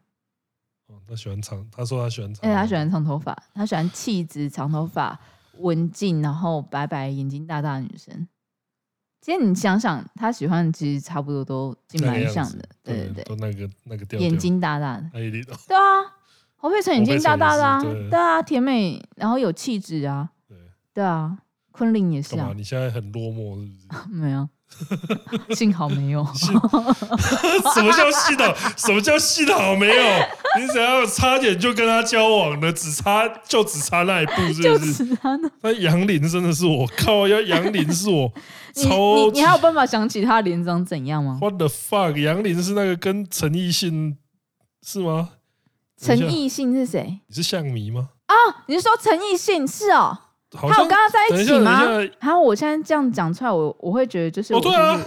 [0.87, 5.19] 哦，他喜欢长，他说他喜欢长，哎，他喜欢长头发，他喜欢气质、长头发、
[5.57, 8.27] 文静，然后白白、眼睛大大的女生。
[9.21, 16.01] 其实你想想，他喜欢的其实差不多都蛮像的，对对对，都那个那个调调，眼睛大大的，对啊，
[16.55, 20.31] 侯佩岑眼睛大大的啊，对啊，甜美，然后有气质啊，
[20.93, 21.37] 对对啊。
[21.73, 24.07] 昆凌也是啊，你现在很落寞是不是？
[24.11, 24.45] 没有，
[25.55, 26.21] 幸好没有。
[26.35, 28.53] 什么叫幸好？
[28.75, 30.03] 什么叫幸好没有？
[30.59, 35.17] 你只要差点就跟他交往了，只差就只差那一步，是不是？
[35.61, 38.29] 那杨林真的是我靠，要杨林是我
[38.75, 42.17] 超你你，你还有办法想起他脸长怎样吗？What the fuck？
[42.21, 44.17] 杨林是那个跟陈奕迅
[44.85, 45.29] 是吗？
[45.97, 47.21] 陈奕迅是谁？
[47.27, 48.09] 你是象迷吗？
[48.25, 48.35] 啊，
[48.67, 50.17] 你是说陈奕迅是哦？
[50.51, 51.83] 他有跟他在一起吗？
[52.19, 54.99] 然后我现在这样讲出来，我我会觉得就是，是哦，对啊，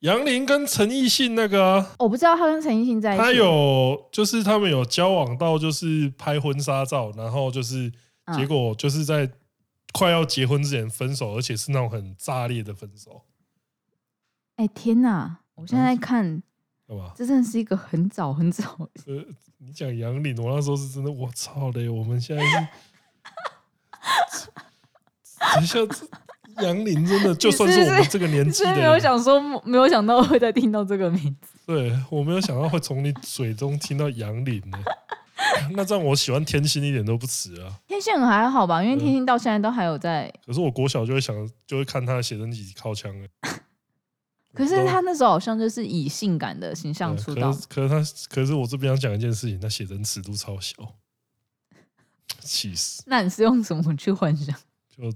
[0.00, 3.22] 杨林跟陈奕迅那个、啊，我不知道他跟陈奕迅在一起。
[3.22, 7.92] 他有就是他们有交往到就是拍婚纱照，然后就是
[8.34, 9.30] 结果就是在
[9.92, 13.22] 快要结婚之前分手，而且是那种很炸裂的分手。
[14.56, 15.38] 哎、欸、天哪！
[15.54, 16.42] 我现在看，
[16.88, 17.12] 干嘛？
[17.14, 18.76] 这真的是一个很早很早。
[19.06, 19.24] 呃，
[19.58, 21.88] 你讲杨林，我那时候是真的，我操嘞！
[21.88, 22.68] 我们现在是。
[25.54, 25.78] 等一下，
[26.62, 31.58] 杨林真的就算是我们这个年纪的，没有想说，没有想到会再听到这个名字。
[31.66, 34.78] 对，我没有想到会从你嘴中听到杨林呢。
[35.72, 37.80] 那这样我喜欢天心一点都不迟啊。
[37.88, 40.30] 天心还好吧，因为天心到现在都还有在。
[40.44, 41.34] 可是我国小就会想，
[41.66, 43.50] 就会看他的写真集靠枪哎。
[44.52, 47.56] 可是他那时候好像就是以性感的形象出道。
[47.68, 50.74] 可是他，可是我这边要讲一件事情，他写真尺度超小，
[52.42, 53.02] 气死。
[53.06, 54.54] 那你是用什么去幻想？
[54.94, 55.10] 就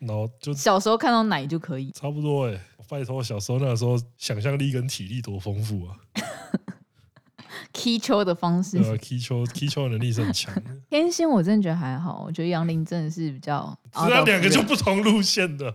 [0.00, 2.60] 然后就小时候看到奶就可以，差不多哎、欸。
[2.88, 5.94] 拜托，小时候那个时候想象力跟体力多丰富啊！
[7.72, 10.62] 踢球的方式，对啊，踢球踢球的能力是很强的。
[10.88, 15.72] 天心我真的觉得还好，我觉得杨林真的是比较，这两个就不同路线的。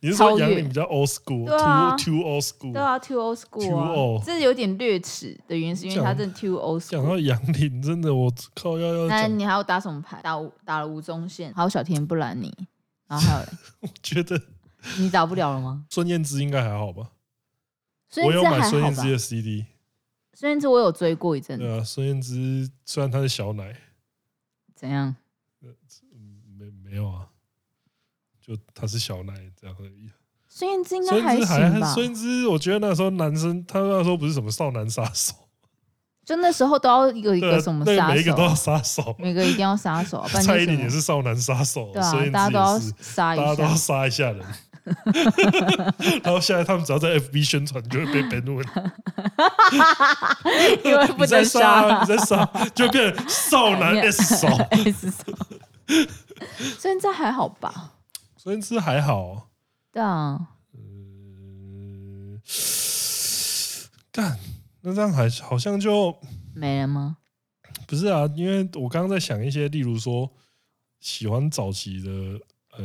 [0.00, 6.90] 你是说杨林比较 old school，too、啊、too old school，对啊，too old school，啊 too old 这是有点略齿的原因，是因为他真的 too old school。
[6.90, 9.06] 讲到杨林，真的我靠要要。
[9.08, 10.20] 那你还要打什么牌？
[10.22, 12.54] 打打了吴宗宪，还有小田布兰妮，
[13.12, 13.46] 然后还有，
[13.80, 14.40] 我觉得。
[14.98, 15.86] 你打不了了吗？
[15.90, 17.12] 孙燕姿应该还好吧？
[18.24, 19.66] 我有买孙燕姿的 CD。
[20.34, 21.58] 孙燕姿我有追过一阵。
[21.58, 23.76] 对啊，孙燕姿虽然她是小奶，
[24.74, 25.14] 怎样？
[26.58, 27.28] 没没有啊，
[28.40, 30.10] 就她是小奶这样而已。
[30.48, 31.94] 孙燕姿应该还行吧？
[31.94, 35.41] 孙燕姿，我觉得那时候男生，他那时候不是什么少男杀手。
[36.24, 40.24] 就那时候都要有一个什么杀手，每一个都要杀手，每个一定要杀手。
[40.42, 44.46] 蔡依林也是少男杀手，对啊，大家都要杀一下，大家都要杀一下人。
[46.24, 48.64] 然后现在他们只要在 FB 宣传，就会被 ban 了。
[50.84, 52.44] 因为不能杀，你在杀，
[52.74, 54.48] 就变成少男 S 手。
[56.78, 57.92] 孙燕姿还好吧？
[58.36, 59.48] 孙燕姿还好。
[59.92, 60.38] 对啊。
[60.74, 62.40] 嗯，
[64.10, 64.36] 干。
[64.82, 66.16] 那这样还好像就
[66.54, 67.18] 没了吗？
[67.86, 70.30] 不是啊，因为我刚刚在想一些，例如说
[71.00, 72.10] 喜欢早期的，
[72.76, 72.82] 呃，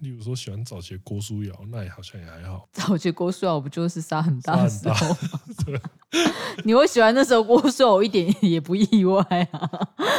[0.00, 2.68] 例如说喜欢早期的郭书瑶，那也好像也还好。
[2.72, 5.16] 早期郭书瑶不就是杀很大的时候吗？
[5.64, 5.80] 对，
[6.64, 9.22] 你会喜欢那时候郭书瑶一点也不意外
[9.52, 9.70] 啊。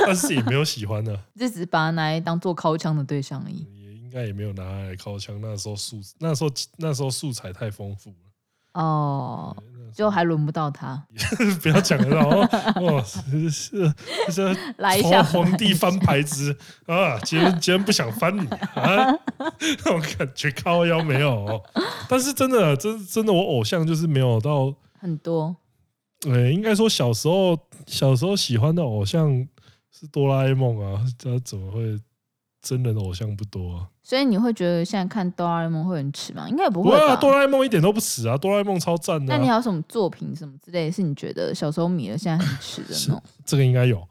[0.05, 3.67] 但是也没有喜欢的，就只是把它拿来当做靠枪的对象而已。
[3.75, 8.82] 也应该也没有拿来靠枪，那时候素那时候那时候素材太丰富了。
[8.82, 9.63] 哦。
[9.93, 11.01] 就还轮不到他，
[11.61, 12.49] 不要讲了哦！
[12.81, 13.93] 哇，是是
[14.29, 16.55] 是，来一下皇帝翻牌子
[16.87, 17.17] 啊！
[17.23, 19.11] 今天今天不想翻你啊！
[19.37, 21.61] 那种感觉靠腰没有，
[22.07, 25.55] 但是真的真真的我偶像就是没有到很多。
[26.19, 29.29] 对，应该说小时候小时候喜欢的偶像
[29.91, 31.97] 是哆啦 A 梦啊，这怎么会？
[32.62, 36.47] 真人的偶像不多啊，所以你会觉得现在看哆啦 A 梦会很迟吗？
[36.49, 37.16] 应该也不会吧。
[37.16, 39.34] 哆啦 A 梦一点都不迟啊，哆啦 A 梦超赞的。
[39.34, 43.24] 那你还有什么作品什么之类，是你觉得小时候迷了，现在很迟的那种？
[43.45, 44.07] 这个应该有，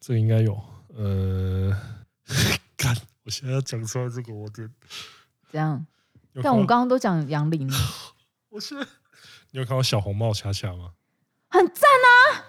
[0.00, 0.60] 这个应该有。
[0.96, 1.76] 呃，
[2.76, 4.70] 干，我现在要讲出来这个，我觉得
[5.50, 5.86] 这样。
[6.42, 7.70] 但我刚刚都讲杨林。
[8.50, 8.84] 我现在，
[9.52, 10.90] 你有看过小红帽恰恰吗？
[11.48, 12.44] 很赞啊！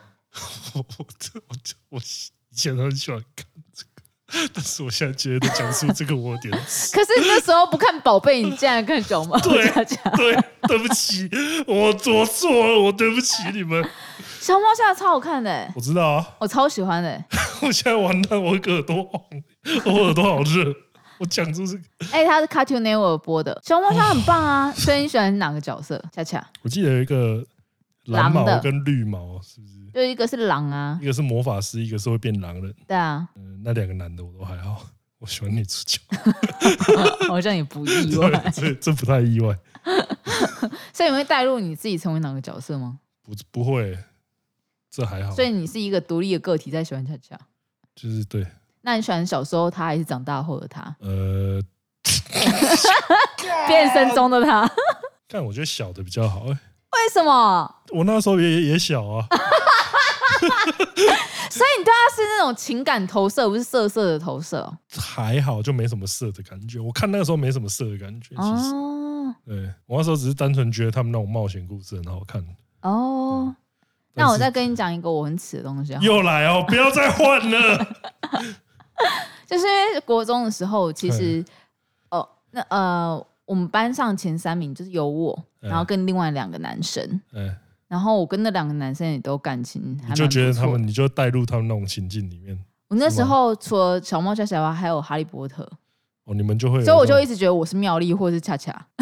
[0.73, 1.05] 我我
[1.47, 1.55] 我
[1.89, 3.94] 我以前很喜欢看这个。
[4.53, 6.51] 但是我现在觉得讲出这个我有点。
[6.51, 9.67] 可是你那时候不看宝贝，你竟然看小猫对，
[10.17, 11.29] 对，对不起，
[11.67, 13.87] 我做错了，我对不起你们。
[14.39, 17.23] 小猫现在超好看的，我知道啊，我超喜欢的。
[17.61, 19.21] 我现在完蛋，我耳朵红，
[19.85, 20.73] 我耳朵好热。
[21.17, 24.69] 我讲出这个，哎、欸，他是 Cartoon Network 播的，小猫现在很棒啊。
[24.75, 26.03] 所以你喜欢哪个角色？
[26.13, 27.41] 恰恰，我记得有一个
[28.05, 29.73] 蓝毛跟绿毛，是不是？
[29.93, 32.73] 就一个是狼啊，一个是魔法师，一个是会变狼人。
[32.87, 34.85] 对啊，嗯，那两个男的我都还好，
[35.19, 35.99] 我喜欢女主角，
[37.27, 39.57] 好像也不意外，这这不太意外。
[40.91, 42.99] 所以你会带入你自己成为哪个角色吗？
[43.23, 43.97] 不不会，
[44.91, 45.31] 这还好。
[45.31, 47.39] 所以你是一个独立的个体在喜欢恰恰，
[47.95, 48.45] 就是对。
[48.81, 50.95] 那你喜欢小时候他还是长大后的他？
[50.99, 51.59] 呃，
[53.67, 54.69] 变身中的他。
[55.27, 56.45] 但我觉得小的比较好。
[56.45, 56.57] 欸，
[56.95, 57.75] 为什么？
[57.91, 59.25] 我那时候也也小啊。
[61.49, 64.77] 所以你对他是那种情感投射，不是色色的投射哦？
[64.99, 66.79] 还好，就没什么色的感觉。
[66.79, 68.35] 我看那个时候没什么色的感觉。
[68.35, 72.43] 其实，哦，对我那时候只是单纯觉得他们那种冒险故事很好看。
[72.81, 73.55] 哦，
[74.13, 75.97] 那我再跟你讲一个我很耻的东西。
[76.01, 77.77] 又来哦， 不要再换了。
[79.45, 81.43] 就是因为国中的时候，其实
[82.09, 87.21] 哦，那呃，我们班上前三名就是有我，然后跟另外两个男生。
[87.33, 87.55] 嗯。
[87.87, 92.57] 然后我跟那两个男生也都感情，你就觉得他们，你就带入他们那种情境里面。
[92.87, 95.63] 我那时候除了小猫恰恰娃，还有哈利波特。
[96.25, 98.73] 哦，你们就会，所以我就一直觉得我是妙丽或是恰恰。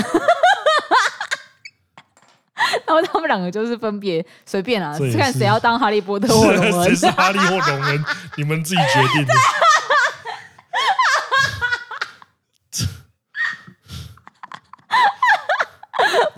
[2.86, 6.84] 然后他们两个就是分别随便啊，看谁要当哈利波特或荣恩。
[6.84, 8.04] 谁是哈利或龙人，
[8.36, 9.34] 你们自己决定的。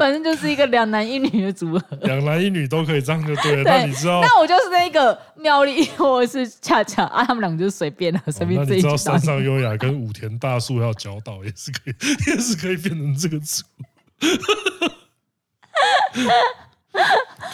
[0.06, 3.64] 反正就是一个两男一女的组合，两男一女都可以这样就对了。
[3.64, 4.22] 对，那你知道？
[4.22, 8.74] 那我就是那个妙丽或者是恰恰啊，他们两个就是随便了，随便自己。
[8.74, 11.96] 哦、那你知道山上优雅跟武田大树要教导也是可以，
[12.30, 13.64] 也是可以变成这个组。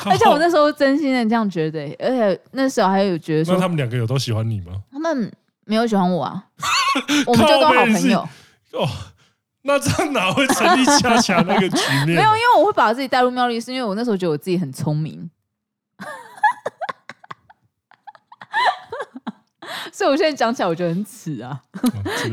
[0.03, 4.73] 而且我那时候真心的这样觉得，而且那时候还有觉得说，那他们两个有都喜欢你吗？
[4.91, 5.31] 他们
[5.63, 6.43] 没有喜欢我啊，
[7.25, 8.27] 我们就都好朋友。
[8.73, 8.89] 哦，
[9.63, 12.07] 那这样哪会成立恰恰那个局面？
[12.07, 15.29] 没有，因为我会把自己带入妙丽，是因为我那时候觉得我自己很聪明。
[19.93, 21.59] 所以我现在讲起来，我觉得很耻啊！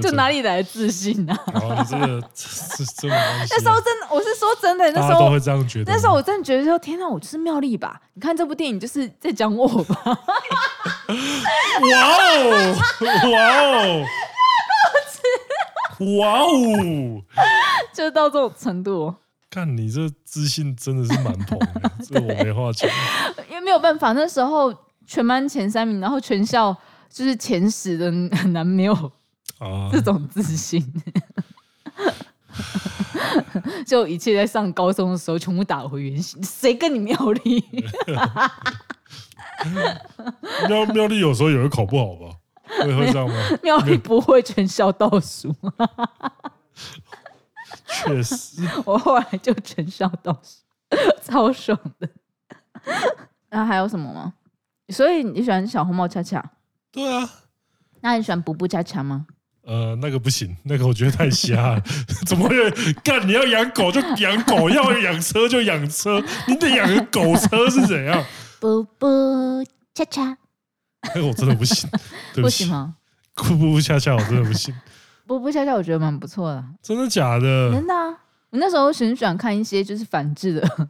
[0.03, 1.37] 就哪里来的自信啊？
[1.55, 3.15] 哦，你这个是这么
[3.51, 5.93] 那时候真的，我是说真的，那时候都会这样觉得。
[5.93, 8.01] 那时候我真的觉得说，天哪，我就是妙丽吧？
[8.15, 9.97] 你看这部电影就是在讲我吧？
[10.07, 10.17] 哇
[12.25, 12.77] 哦！
[13.33, 14.05] 哇哦！
[15.99, 17.23] 哇哦！
[17.95, 19.15] 就到这种程度。
[19.51, 22.91] 看你这自信真的是蛮捧的，这我没话讲。
[23.51, 24.75] 因为没有办法，那时候
[25.07, 26.77] 全班前三名，然后全校。
[27.11, 28.05] 就是前十的
[28.37, 28.95] 很难没有
[29.91, 30.87] 这种自信，
[33.87, 36.41] 就一切在上高中的时候全部打回原形。
[36.45, 37.65] 谁跟你 妙丽？
[40.69, 42.37] 妙妙丽有时候也会考不好吧？
[42.81, 43.35] 会会这样吗？
[43.63, 45.55] 妙丽不会全校倒数，
[47.87, 48.63] 确实。
[48.85, 50.59] 我后来就全校倒数，
[51.23, 52.09] 超爽的。
[53.51, 54.35] 那还有什么吗？
[54.91, 56.43] 所以你喜欢小红帽恰恰？
[56.91, 57.29] 对啊，
[58.01, 59.27] 那你喜欢步步恰恰吗？
[59.63, 61.83] 呃，那个不行，那个我觉得太瞎了。
[62.27, 62.71] 怎么会
[63.05, 63.27] 干？
[63.29, 68.25] 你要养狗就养狗，要养车就养车，你得养个狗车是怎样？
[68.61, 69.07] 步步
[69.93, 70.39] 恰恰，
[71.15, 71.89] 那 个我真的不行，
[72.35, 72.95] 对不，不行吗？
[73.35, 74.75] 步步恰恰我真的不行。
[75.27, 77.73] 步步恰恰我觉得蛮不错的，真的假的？
[77.73, 78.09] 真的啊！
[78.51, 80.89] 我那时候很喜欢看一些就是反制的。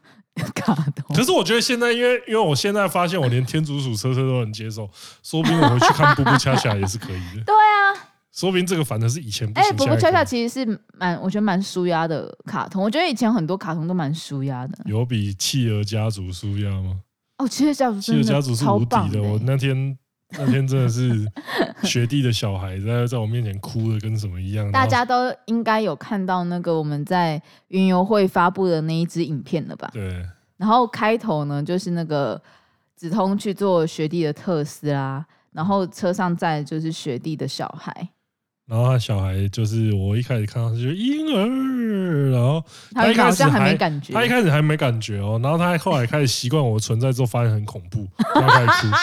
[0.54, 4.88] 卡通，可是我觉得现在，因为因为我现在发现，我连天竺鼠车车都能接受，
[5.20, 7.42] 说不定我回去看步步恰恰也是可以的。
[7.44, 9.68] 对啊，说不定这个反正是以前不行。
[9.68, 12.80] 哎，步步恰恰其实是蛮，我觉得蛮舒压的卡通。
[12.80, 14.78] 我觉得以前很多卡通都蛮舒压的。
[14.84, 17.00] 有比企鹅家族舒压吗？
[17.38, 19.22] 哦，其实家族，企鹅家族是无敌的。
[19.22, 19.96] 我那天
[20.36, 21.26] 那天真的是
[21.84, 24.70] 学弟的小孩在在我面前哭的跟什么一样。
[24.72, 29.88] 大家都应该有看到那个我们在云游会发布的那一支影片了吧？
[29.92, 30.26] 对。
[30.56, 32.40] 然后开头呢，就是那个
[32.96, 38.08] 子通去做学弟的特斯拉，然后车上载就是学弟的小孩，
[38.68, 42.62] 然后他小孩就是我一开始看到是婴儿，然后
[42.94, 48.96] 他一开始还没感觉，他一开始还没感觉哦，然后他后来开始习惯我的存在之后，发现很恐怖，他开始哭，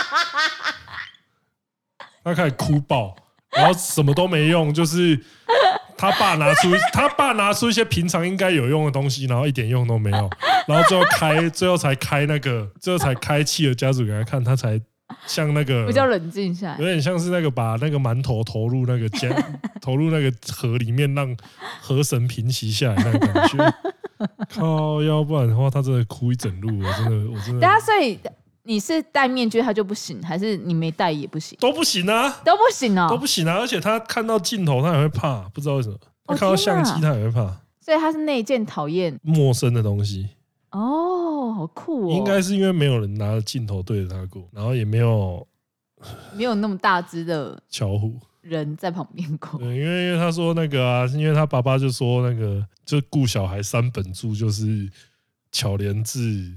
[2.24, 3.16] 他开始哭爆，
[3.52, 5.20] 然后什么都没用，就是。
[5.98, 10.30] 他爸拿出 他爸拿出一些平常应该有用的东西，然后一点用都没有，
[10.68, 14.78] 然后最后开最后才开那个最后才开气的家族给他看，他才
[15.28, 19.32] 像那个 比较冷静下来，有点像是那个把那个馒头投入那个江
[19.82, 21.36] 投入那个河里面，让
[21.82, 23.74] 河神平息下来那个感觉。
[24.50, 27.62] 靠，要不然的话他真的哭一整路，我真的我真的。
[27.62, 28.20] 大家所以。
[28.68, 31.56] 你是戴面具他就不行，还是你没戴也不行？
[31.62, 33.60] 都不行啊，都不行哦，都不行啊！
[33.60, 35.96] 而且他看到镜头他也会怕，不知道为什么。
[36.26, 37.42] 他看到相机他也会怕，
[37.80, 40.30] 所以他是那件讨厌陌生的东西。
[40.78, 42.12] 哦，好酷哦！
[42.12, 45.48] 应该是因为没有人拿着镜头对着他过，然后也没有
[46.36, 49.60] 没有那么大只的巧虎人在旁边过。
[49.60, 54.90] 对，因为因为他说那个啊，因为他爸爸就说那个就顾小孩三本柱就是
[55.52, 56.54] 巧连智。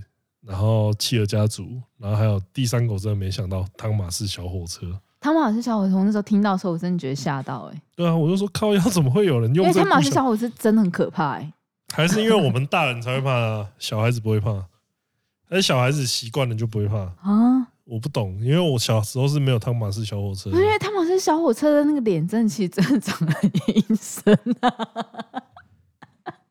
[0.47, 4.99] 然后企鹅家族，然后还有第三个，我真的没想到汤马士小火车。
[5.21, 7.83] 汤马士小火车那时候听到的时候，我真的觉得吓到哎、欸。
[7.97, 9.67] 对啊，我就说靠，要怎么会有人用？
[9.67, 11.53] 因为汤马士小火车真的很可怕哎、欸。
[11.95, 14.67] 还是因为我们大人才会怕啊，小孩子不会怕。
[15.49, 17.69] 但是小孩子习惯了就不会怕啊？
[17.85, 20.51] 我不懂，因为我小时候是没有汤马士小火车。
[20.51, 24.71] 因为汤马士小火车的那个脸，真的其实真的长得很阴森啊。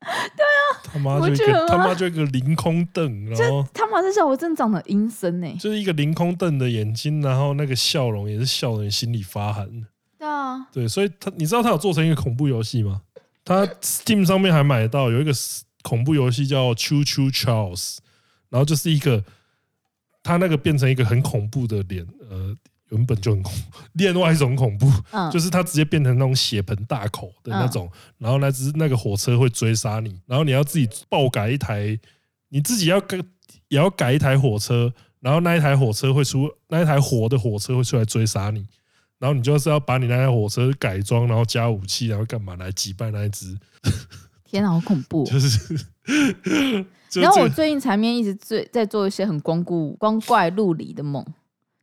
[0.08, 9.70] 对啊，他妈就一个他妈就一个凌空瞪，然后他妈这小火车真的长得阴森呢，就是一个凌空瞪的眼睛，然后那个笑容也是笑得你心里发寒。
[10.18, 13.02] 对啊，对，所以他你知道他有做成一个恐怖游戏吗？
[13.48, 15.32] 他 Steam 上面还买得到有一个
[15.82, 17.98] 恐怖游戏叫 Choo Choo Charles，
[18.50, 19.24] 然后就是一个
[20.22, 22.56] 他那个变成一个很恐怖的脸，呃。
[22.90, 32.00] 原本就很恐怖，另外一种恐怖，嗯、就是它直接变成那种血盆大口的那种，嗯、然后那只那个火车会追杀你，然后你要自己爆改一台，
[32.48, 33.18] 你自己要改
[33.68, 38.66] 也要改一台火车，然后那一台火车会出那一台活的火车会出来追杀你，
[39.20, 43.58] 然后你就是要把你那台火车改装，然后加武器，然后干嘛来击败那一只？
[44.44, 45.24] 天啊，好恐怖！
[45.30, 45.86] 就是，
[47.22, 51.26] 然后我最近才面一直在在做一些很光顾光怪陆离的梦。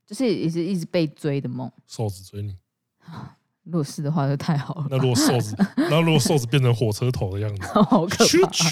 [0.06, 2.54] 就是也是一直被追的梦，瘦子追你，
[3.64, 4.86] 如果是的话，就太好了。
[4.90, 8.68] 那如果瘦子， 然后如果瘦子变成火车头的样子， 好可怕。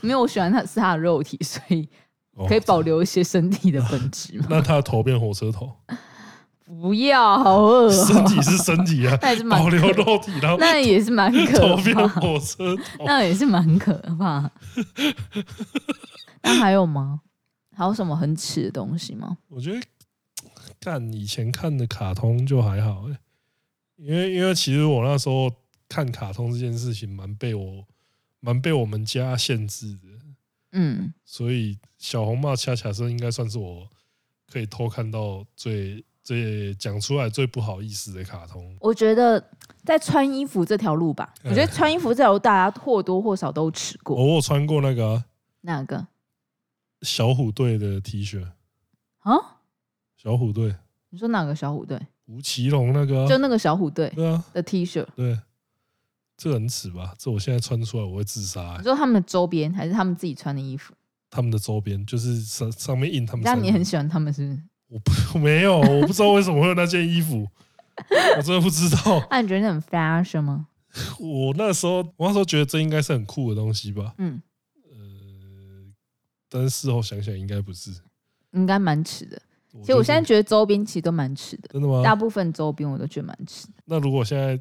[0.00, 1.86] 没有，我喜欢他是他的肉体，所以
[2.48, 4.46] 可以保留一些身体的本质嘛。
[4.48, 5.70] 那他的头变火车头？
[6.64, 7.90] 不要，好饿、喔。
[7.90, 12.08] 身体是身体啊， 那也是保留肉体，然后那也是蛮可怕。
[12.08, 14.50] 火车头，那也是蛮可怕。
[16.42, 17.20] 那还有吗？
[17.74, 19.38] 还有什么很耻的东西吗？
[19.48, 19.80] 我觉得
[20.80, 23.16] 看以前看的卡通就还好、欸，
[23.96, 25.50] 因为因为其实我那时候
[25.88, 27.84] 看卡通这件事情蛮被我
[28.40, 30.08] 蛮被我们家限制的，
[30.72, 33.88] 嗯，所以小红帽恰恰是应该算是我
[34.50, 38.76] 可以偷看到最最讲出来最不好意思的卡通。
[38.80, 39.42] 我觉得
[39.84, 44.16] 在穿衣服这条路吧，我觉得穿衣服这条路大家或多或少都吃过。
[44.16, 45.24] 我有穿过那个、啊、
[45.62, 46.06] 哪个？
[47.02, 48.46] 小虎队的 T 恤
[49.18, 49.34] 啊？
[50.16, 50.76] 小虎队？
[51.10, 52.00] 你说哪个小虎队？
[52.26, 53.28] 吴奇隆那个、啊？
[53.28, 54.08] 就那个小虎队？
[54.14, 54.44] 对啊。
[54.52, 55.04] 的 T 恤？
[55.16, 55.36] 对，
[56.36, 57.12] 这很耻吧？
[57.18, 58.78] 这我现在穿出来我会自杀、欸。
[58.78, 60.94] 你说他们的周边还是他们自己穿的衣服？
[61.28, 63.42] 他们的周边就是上上面印他们。
[63.44, 64.62] 那你很喜欢他们是不是？
[64.92, 67.48] 我不我 没有，我不知道为什么会有那件衣服，
[68.36, 69.26] 我真的不知道。
[69.30, 70.68] 那你觉得那很 fashion 吗？
[71.18, 74.14] 我那时候我那时候觉得这应该是很酷的东西吧？
[74.18, 74.42] 嗯。
[74.90, 74.92] 呃
[76.50, 77.90] 但是事后想想，应该不是，
[78.50, 79.40] 应该蛮迟的。
[79.80, 82.02] 其实我现在觉得周边其实都蛮迟的，真的吗？
[82.02, 83.72] 大部分周边我都觉得蛮迟的。
[83.86, 84.60] 那如果现在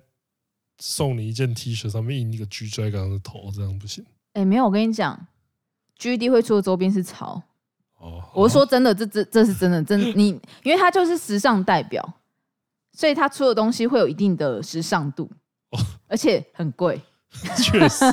[0.79, 4.05] 送你一件 T 恤，上面印一个 G Dragon 的头，这样不行？
[4.32, 5.27] 哎，没有，我跟你讲
[5.97, 7.43] ，G D 会出的周边是潮。
[8.02, 10.30] 哦，我是说真的，这这这是真的，真的 你，
[10.64, 12.04] 因为他就是时尚代表，
[12.93, 15.30] 所以他出的东西会有一定的时尚度，
[16.08, 16.99] 而且很贵。
[17.56, 18.04] 确实，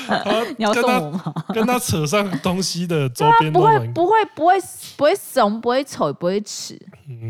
[0.56, 1.34] 你要送我吗？
[1.52, 4.54] 跟他扯上东西的周边，不会不会不会
[4.96, 6.80] 不会怂，不会丑，也不会耻，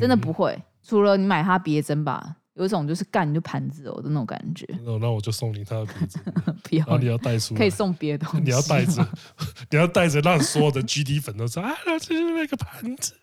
[0.01, 0.57] 真的不会。
[0.87, 4.67] 除了你买他别针吧，有一种就是干就盘子哦的那种感觉。
[5.01, 6.23] 那我就送你他的别针，
[6.63, 8.45] 不要，你要带出来，可以送别的东西。
[8.45, 9.09] 你要带着，
[9.71, 13.15] 你要带着，让所有的 GD 粉都说啊，这就是那个盘子，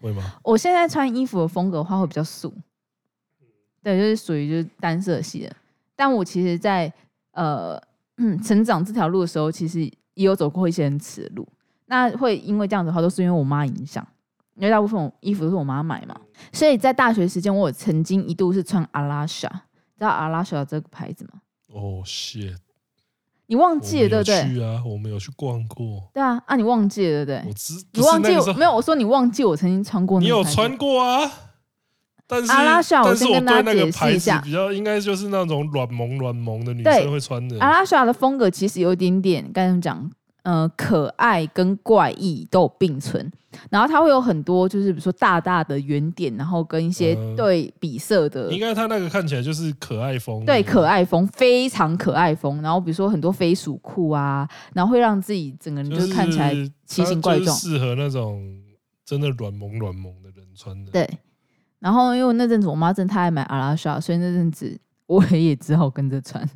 [0.00, 0.34] 会吗？
[0.44, 2.54] 我现在穿衣服的风格的话会比较素，
[3.82, 5.56] 对，就是属于就是单色系的。
[5.96, 6.92] 但我其实，在
[7.32, 7.80] 呃，
[8.18, 9.80] 嗯，成长这条路的时候，其实
[10.14, 11.48] 也有走过一些很耻的路。
[11.86, 14.06] 那会因为这样子的话，都是因为我妈影响，
[14.58, 16.14] 因为大部分衣服都是我妈买嘛。
[16.52, 21.40] 所以在大学时间，我曾经一度是穿阿拉莎，知道阿拉莎这个牌子吗？
[21.72, 22.56] 哦，shit，
[23.46, 24.54] 你忘记了对不对？
[24.54, 26.10] 去啊，我没有去逛过。
[26.12, 27.48] 对啊，啊，你忘记了对不对？
[27.48, 28.74] 我知，你忘记我没有？
[28.74, 30.32] 我说你忘记我曾经穿过那个。
[30.32, 31.30] 你有穿过啊？
[32.30, 37.58] 但是，阿拉莎，我先跟大家解释一下，比较应该就是那种软萌软萌的女生会穿的。
[37.58, 40.10] 阿拉莎的风格其实有一点点，刚才讲，
[40.42, 43.30] 呃，可爱跟怪异都有并存。
[43.70, 48.44] 然后它会有很多，就是比如说大大的圆点，然后跟一些对比色的。
[48.44, 50.44] 呃、应该它那个看起来就是可爱风。
[50.44, 52.60] 对，可爱风，非常可爱风。
[52.62, 56.54] 然后比如说很多飞鼠裤啊，然后会让自己整个人就是看起来
[56.86, 58.42] 奇形怪状，适合那种
[59.04, 60.92] 真的软萌软萌的人穿的。
[60.92, 61.08] 对。
[61.80, 66.48] 然后，因为那阵子我妈真的太爱买阿拉莎，所以那阵子我也只好跟着穿。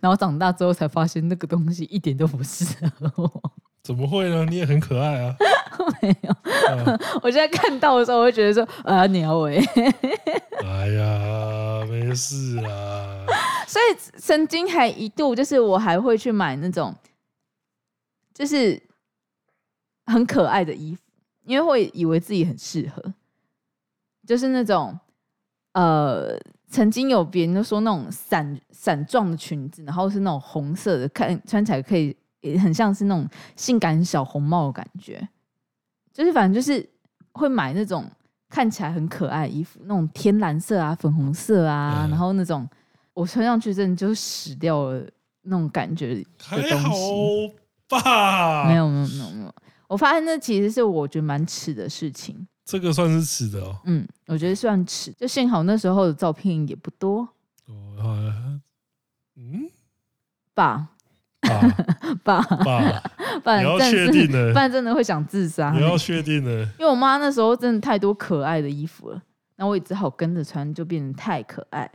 [0.00, 2.64] 然后长大之后才发现，那个东西一点都不适
[2.98, 3.52] 合我。
[3.82, 4.44] 怎么会呢？
[4.44, 5.34] 你也很可爱啊。
[6.00, 9.58] 没有，啊、我现在看到的时候，我会觉得说啊，鸟尾。
[10.62, 13.26] 哎呀，没事啦。
[13.66, 16.94] 所以曾经还一度，就是我还会去买那种，
[18.32, 18.80] 就是
[20.06, 21.02] 很可爱的衣服，
[21.44, 23.14] 因为会以为自己很适合。
[24.24, 24.96] 就是那种，
[25.72, 26.38] 呃，
[26.72, 35.28] 曾经有别人都说那种伞伞状的裙子，然后是那种红色的，看穿起来可以，也很像是那种性感小红帽的感觉。
[36.14, 36.88] 就是反正就是
[37.32, 38.10] 会买那种
[38.48, 42.66] 看起来很可爱的衣服，那种天蓝色啊、粉红色啊，嗯、然后那种
[43.12, 45.06] 我穿上去真的就死掉了
[45.42, 46.72] 那种感觉的东西。
[46.72, 46.90] 还好
[47.86, 48.64] 吧？
[48.66, 49.54] 没有没有没有没有，
[49.88, 52.46] 我发现那其实是我觉得蛮耻的事情。
[52.64, 53.76] 这个算是迟的哦。
[53.84, 55.12] 嗯，我觉得算迟。
[55.12, 57.28] 就幸好那时候的照片也不多。
[57.66, 58.60] 哦，
[59.36, 59.68] 嗯，
[60.54, 60.88] 爸，
[61.40, 61.60] 爸，
[62.42, 62.42] 爸，
[63.42, 65.72] 爸，你要确定的，不然真的会想自杀。
[65.72, 69.22] 你要确定的，因为我妈那时候真的太多可爱的衣服了，
[69.56, 71.90] 那我也只好跟着穿，就变成太可爱。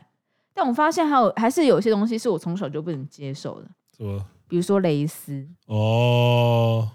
[0.53, 4.25] 但我发现还有还是有些东西是我从小就不能接受的，什么？
[4.47, 5.47] 比如说蕾丝。
[5.67, 6.89] 哦，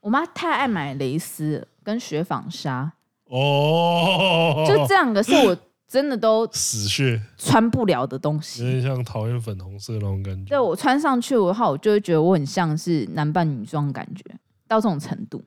[0.00, 2.92] 我妈太爱买蕾丝，跟雪纺纱。
[3.28, 5.56] 哦，就这两个是我
[5.88, 10.50] 真的都死穴穿不了的东西，有点像讨厌粉红色那种感觉。
[10.50, 14.24] 对，我穿上去的话，我就会觉得我很像是男扮女装的感觉，
[14.68, 15.42] 到这种程度。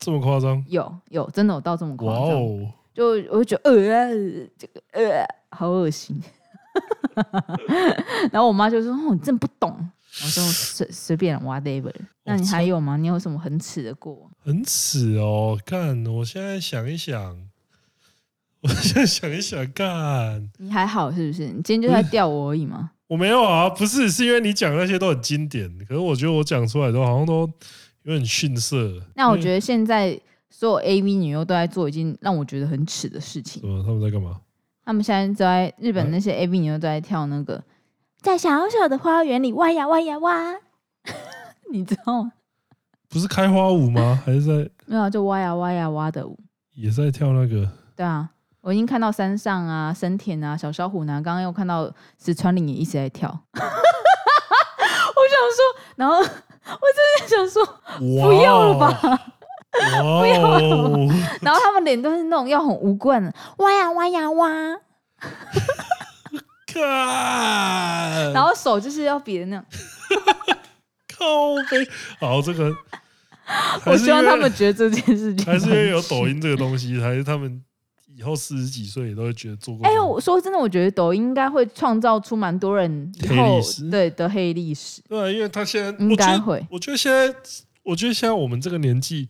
[0.00, 0.62] 这么夸张？
[0.68, 2.38] 有有，真的有到这么夸张。
[2.92, 4.12] 就我会觉得呃，
[4.58, 6.20] 这个呃，好恶心。
[8.30, 9.74] 然后我妈就说：“哦，你真不懂。”
[10.22, 11.92] 我就：“随随便，whatever。”
[12.24, 12.96] 那你还有吗？
[12.96, 14.30] 你有什么很耻的过？
[14.38, 15.58] 很耻哦！
[15.66, 17.36] 干，我现在想一想，
[18.62, 21.46] 我现在想一想，干，你还好是不是？
[21.46, 22.92] 你今天就在吊我而已吗？
[23.08, 27.50] 我没有啊，不是，是因为你讲那些都很经典，可是我觉得我讲出来都好像都
[28.04, 29.02] 有点逊色。
[29.14, 33.60] 那我觉得现在所有 AV 女优都在做一件让我觉得很耻的事情。
[33.84, 34.40] 他们在干嘛？
[34.84, 37.62] 他们现在在日本那些 AV 女优都在跳那个，
[38.24, 40.54] 在小小的花园里挖呀挖呀挖，
[41.70, 42.32] 你知道吗？
[43.10, 44.18] 不是开花舞吗？
[44.24, 46.38] 还是在没有就挖呀挖呀挖的舞，
[46.74, 47.70] 也在跳那个。
[47.94, 48.30] 对啊。
[48.62, 51.84] 我已经看到山上啊、森田啊、小小虎呢，刚刚又看到
[52.18, 53.28] 石川綾也一直在跳。
[53.52, 53.68] 我想
[55.52, 55.60] 说，
[55.96, 57.62] 然后 我真的想说，
[57.98, 58.88] 不要了吧，
[59.70, 60.98] 不要了。
[61.42, 64.48] 然后他们脸都是那种要很无冠的，哇呀挖呀哇。
[66.82, 69.64] 然后手就是要比的那样。
[71.16, 71.24] 靠
[71.70, 71.88] 背，
[72.20, 72.74] 好这个。
[73.84, 77.62] 我希望他们觉得这件事情还是因为有抖音这个东西，还是他们。
[78.16, 79.84] 以后四十几岁也都会觉得做过。
[79.84, 85.02] 哎，我说真的，我觉得抖音应该会创造出蛮多人以后黑历史对的黑历史。
[85.08, 86.64] 对，因为他现在应该会。
[86.70, 87.34] 我觉得现在，
[87.82, 89.28] 我觉得现在我们这个年纪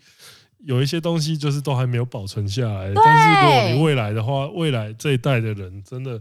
[0.66, 2.92] 有一些东西就是都还没有保存下来。
[2.94, 6.20] 但是如果你未来的话，未来这一代的人真的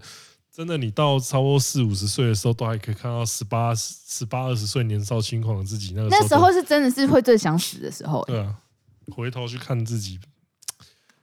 [0.55, 5.93] 真的，你到差不多四五十岁的时候，都还可以看到十八十八二十岁年少轻狂的自己。
[5.95, 8.23] 那个时候，那时候是真的是会最想死的时候。
[8.25, 8.53] 对啊，
[9.15, 10.19] 回头去看自己。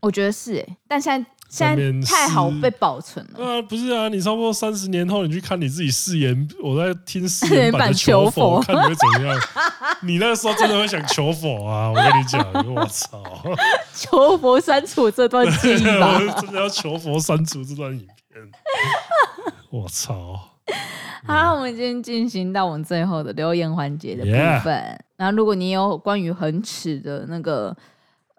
[0.00, 3.44] 我觉得是哎，但现在现在太好被保存了。
[3.44, 9.40] 啊，不是啊，你差不多三十年后，你去看你自己誓言，我在听誓言版的求佛，看你会怎么样？
[10.02, 11.88] 你那时候真的会想求佛啊？
[11.90, 13.22] 我跟你讲，我操！
[13.94, 18.16] 求佛删除这段记忆吧， 真的要求佛删除这段影片。
[19.70, 20.38] 我操！
[21.26, 25.04] 好，我们今天进行到我们最后的留言环节的部分。
[25.16, 27.76] 那如果你有关于很耻的那个。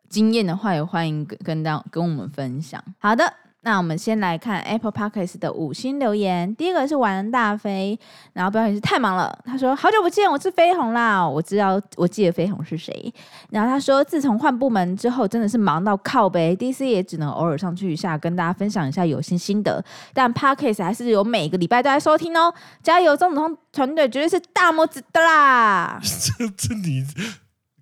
[0.09, 2.83] 经验的话，也欢迎跟跟到跟我们分享。
[2.99, 3.33] 好的，
[3.64, 6.55] 那我们先来看 Apple Podcast 的五星留言。
[6.55, 7.97] 第一个是玩大飞，
[8.34, 9.38] 然后标题是太忙了。
[9.45, 13.14] 他说：“好久不见，我是飞鸿啦，我知道，我记得飞鸿是谁。”
[13.51, 19.84] 然后他说：“自从换部门之后，真的是忙到靠背，DC 也只能偶尔上去一下，跟大家分享一下有新心得。
[20.12, 22.51] 但 Podcast 还是有每个礼拜都在收听哦，
[22.82, 23.16] 加油！
[23.16, 26.01] 中子通团队绝对是大拇指的啦。
[26.01, 27.05] ”这这你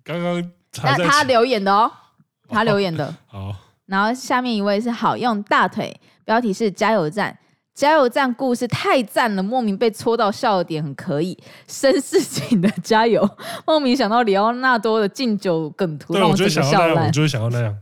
[0.04, 0.50] 刚刚
[0.82, 1.90] 那他留言的哦。
[2.52, 3.54] 他留言的， 好，
[3.90, 7.36] 然后下面一位是好用大腿，标题是加油站，
[7.74, 11.36] 加油站故事太赞了，莫名被戳到笑点很可以，
[11.68, 13.28] 绅士型的加油，
[13.66, 17.76] 莫名想到里奥纳多的敬酒梗图，对，我就想要那样，我就想要那样。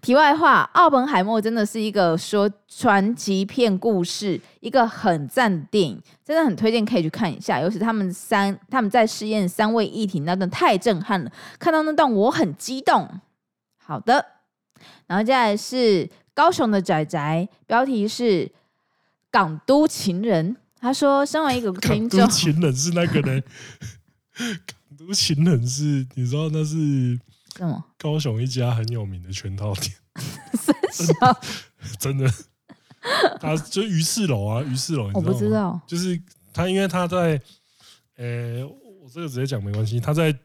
[0.00, 13.08] 题外话，奥本海默真的是一个说传奇片故事，一个很赞的电影，真的很推荐可以去看一下，尤其他们三他们在试验三位一体那段太震撼了，看到那段我很激动。
[13.84, 14.24] 好的，
[15.06, 18.50] 然后接下来是高雄的仔仔，标题是
[19.30, 20.56] “港都情人”。
[20.80, 23.42] 他说：“身为一个听众，港都情人是那个呢？
[24.36, 27.18] 港都情人是，你知道那是
[27.56, 27.84] 什么？
[27.98, 29.92] 高雄一家很有名的全套店，
[30.92, 31.36] 真的，
[32.00, 36.20] 真的，他就鱼翅楼啊，鱼翅楼，我不知道，就是
[36.52, 37.40] 他，因为他在，
[38.16, 38.66] 呃，
[39.02, 40.36] 我这个直接讲没关系，他在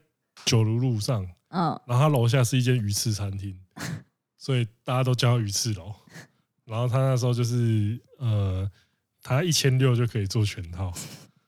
[0.44, 3.58] 九如路上。”嗯，然后他楼下是一间鱼翅餐厅，
[4.38, 5.92] 所以大家都叫他鱼翅楼。
[6.64, 8.70] 然后他那时候就是呃，
[9.22, 10.90] 他一千六就可以做全套。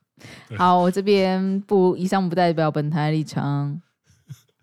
[0.55, 3.81] 好，我这边不，以上不代表本台立场。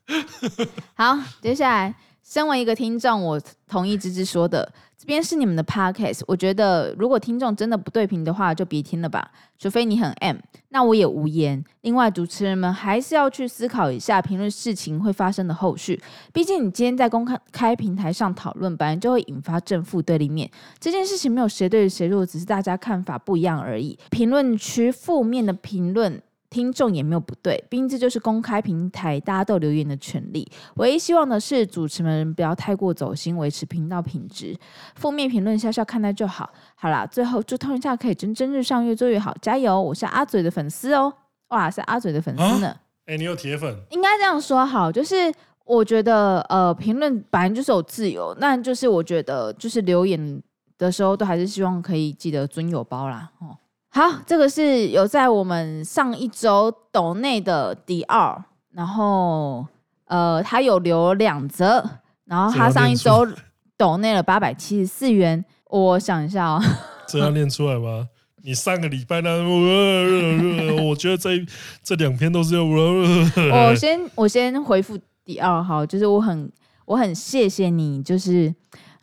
[0.95, 4.73] 好，接下来，身为一个听众，我同意芝芝说的。
[5.09, 9.31] 这边是你们的 podcast，我觉得如果听众真的不对频的话，就别听了吧。
[9.59, 10.37] 除非你很 M，
[10.69, 11.65] 那我也无言。
[11.81, 15.99] 另外，主持人们还是要去思考一下评论事情会发生的后续。
[16.31, 20.51] 毕竟你今天在公开开平台上讨论，本来就会引发正负对立面。
[20.79, 23.99] 这件事情没有谁对谁错，只是大家看法不一样而已。
[24.11, 26.21] 评论区负面的评论。
[26.51, 30.51] 听众也没有不对，毕竟这就是公开平台，大家都有留言的权利。
[30.77, 34.57] 唯一希望的是，主持人不要太过走心，维持频道品质。
[34.95, 36.49] 负面评论笑笑看待就好。
[36.75, 39.81] 好啦，最后祝通一下可以蒸蒸日上，越做越好，加油！
[39.81, 41.13] 我是阿嘴的粉丝哦，
[41.49, 42.69] 哇，是阿嘴的粉丝呢。
[42.69, 43.77] 哎、啊欸，你有铁粉？
[43.91, 45.33] 应该这样说好，就是
[45.67, 50.43] 我觉得呃，评论本来就是有自由，那就是我觉得就是留言
[50.79, 53.55] 的时候，都还是希望可以记得尊友包啦，哦。
[53.91, 59.67] 好，这个是有在我们上一周抖内的第二，然后
[60.05, 61.85] 呃，他有留两则，
[62.25, 63.27] 然后他上一周
[63.77, 65.45] 抖内了八百七十四元。
[65.71, 66.63] 我想一下哦，
[67.07, 68.09] 这样念出来吗？
[68.43, 69.31] 你上个礼拜那，
[70.83, 71.31] 我觉得这
[71.83, 72.65] 这两篇都是要。
[72.65, 76.51] 我先我先回复第二号，就是我很
[76.87, 78.55] 我很谢谢你，就是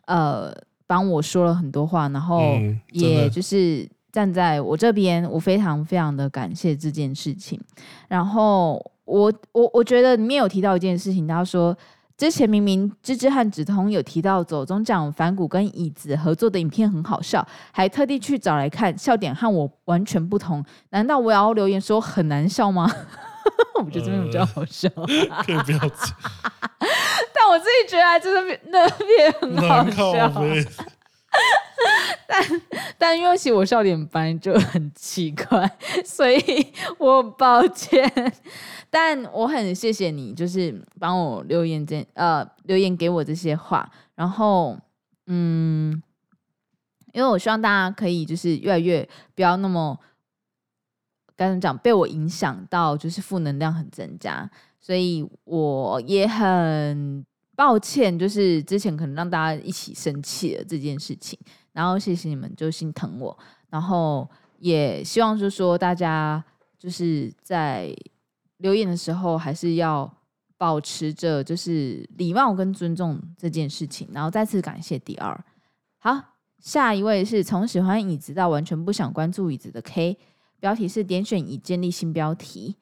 [0.06, 0.52] 呃
[0.86, 2.40] 帮我说了很多话，然后
[2.90, 7.60] 也就是站在我这边，我非常非常的感谢这件事情。
[8.08, 11.76] 然后我我我觉得里面有提到一件事情，他说。
[12.18, 20.64] 之前明明芝芝和芷彤有提到走钟奖反骨跟椅子合作的影片很好笑，还特地去找来看，笑点和我完全不同。
[20.88, 22.90] 难道我要留言说很难笑吗？
[23.84, 25.04] 我觉得这边比较好笑，呃、
[25.44, 25.78] 可以不要
[27.34, 30.32] 但我自己觉得就是那边很好笑。
[32.26, 32.62] 但
[32.98, 38.10] 但因为其实我笑点本来就很奇怪，所以我抱歉。
[38.88, 44.78] 但我很谢谢你，就是帮我留言这呃留言给我这些话，然后
[45.26, 46.02] 嗯，
[47.12, 49.98] 因为我希望大家可以就是越来越不要那么
[51.36, 54.48] 该怎么讲被我影响到，就是负能量很增加，
[54.80, 61.36] 所以我也很抱歉，就是之前可能让大家一起生气了这件事情，
[61.72, 63.36] 然后谢谢你们就心疼我，
[63.70, 66.44] 然后也希望就是说大家
[66.78, 67.92] 就是在。
[68.60, 70.10] 留言的时候还是要
[70.56, 75.44] 保持着就是礼貌跟尊重这件事情，然后再次感谢第二。
[75.98, 76.18] 好，
[76.58, 80.16] 下一位是从喜欢椅子到完全不想关注椅子的 K，
[80.58, 82.76] 标题是点选已建立新标题。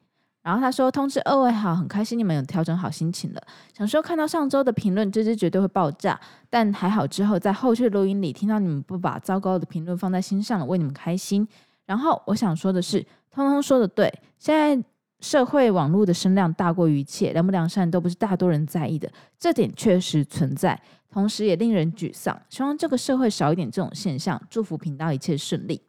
[0.45, 3.41] 然后他说：“通知二位好，很开心你们有调整好心情了。
[3.75, 6.19] 想说看到上周的评论，这支绝对会爆炸，
[6.49, 11.47] 但还好之后在后续录音里听到你们不把糟糕的评论放在心上了，为你们开心。
[11.85, 14.87] 然后我想说的是，通通说的对，现在。”
[15.21, 20.79] 社会网络的声量大过于一切，良不良善都不是大多人在意的，这点确实存在，
[21.09, 22.39] 同时也令人沮丧。
[22.49, 25.81] 希望这个社会少一点这种现象，祝福频道一切顺利。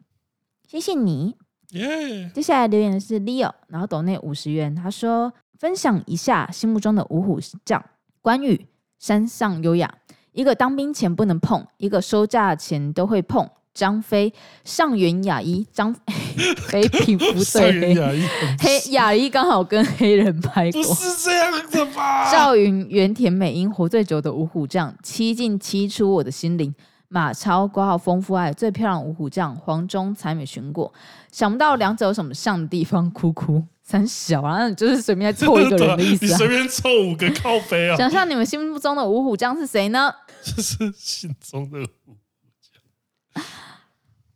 [0.65, 1.35] 谢谢你。
[1.71, 2.31] Yeah.
[2.31, 7.83] 接下来留言的是 Leo，然后抖内五十元，他说分享一下心目中的五虎将：
[8.21, 8.67] 关羽、
[8.99, 9.93] 山上优雅，
[10.31, 13.49] 一个当兵前不能碰，一个收假前都会碰。
[13.73, 15.93] 张飞、上元雅一、张
[16.67, 22.31] 飞皮肤最黑，黑雅一刚好跟黑人拍过，不是这样的吧？
[22.31, 26.73] 赵云、原田美英活最久的五虎将，七进七出我的心灵。
[27.09, 30.91] 马超挂号丰富爱最漂亮五虎将，黄忠才美寻过，
[31.37, 33.07] 想不到两者有什么像的地方？
[33.11, 37.95] 哭哭三小啊，就是随便凑一个人的意思，啊， 你随便凑五个靠背啊！
[37.95, 40.11] 想象你们心目中的五虎将是谁呢？
[40.41, 42.17] 就是心中的五虎
[42.59, 43.43] 将。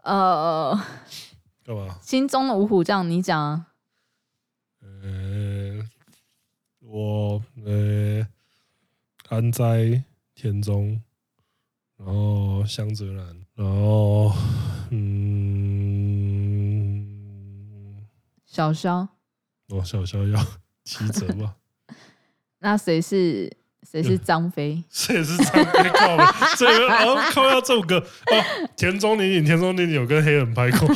[0.04, 0.80] 呃，
[1.66, 1.97] 干嘛？
[2.04, 3.66] 心中的五虎将，你讲啊。
[4.84, 5.84] 呃，
[6.82, 8.28] 我呃，
[9.30, 10.04] 安在、
[10.36, 11.02] 田中，
[11.97, 14.32] 然后香泽兰，然后
[18.52, 19.08] 小肖。
[19.70, 20.45] 哦，小肖要
[20.84, 21.56] 七折吧？
[22.60, 23.49] 那谁是？
[23.89, 24.84] 谁是张飞？
[24.91, 25.89] 谁是张飞？
[25.89, 26.18] 靠！
[26.56, 27.45] 这个哦，靠！
[27.45, 30.88] 要这首歌哦，田中宁宁，田中宁宁有跟黑人拍过，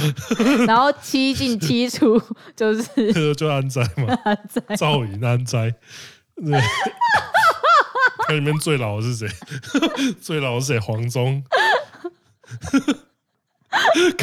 [0.68, 2.22] 然后七进七出
[2.56, 5.74] 就是就安斋嘛，安斋赵云安斋，
[6.36, 6.62] 对，
[8.28, 9.28] 看里面最老的是谁？
[10.22, 10.80] 最老的是谁？
[10.80, 11.44] 黄忠，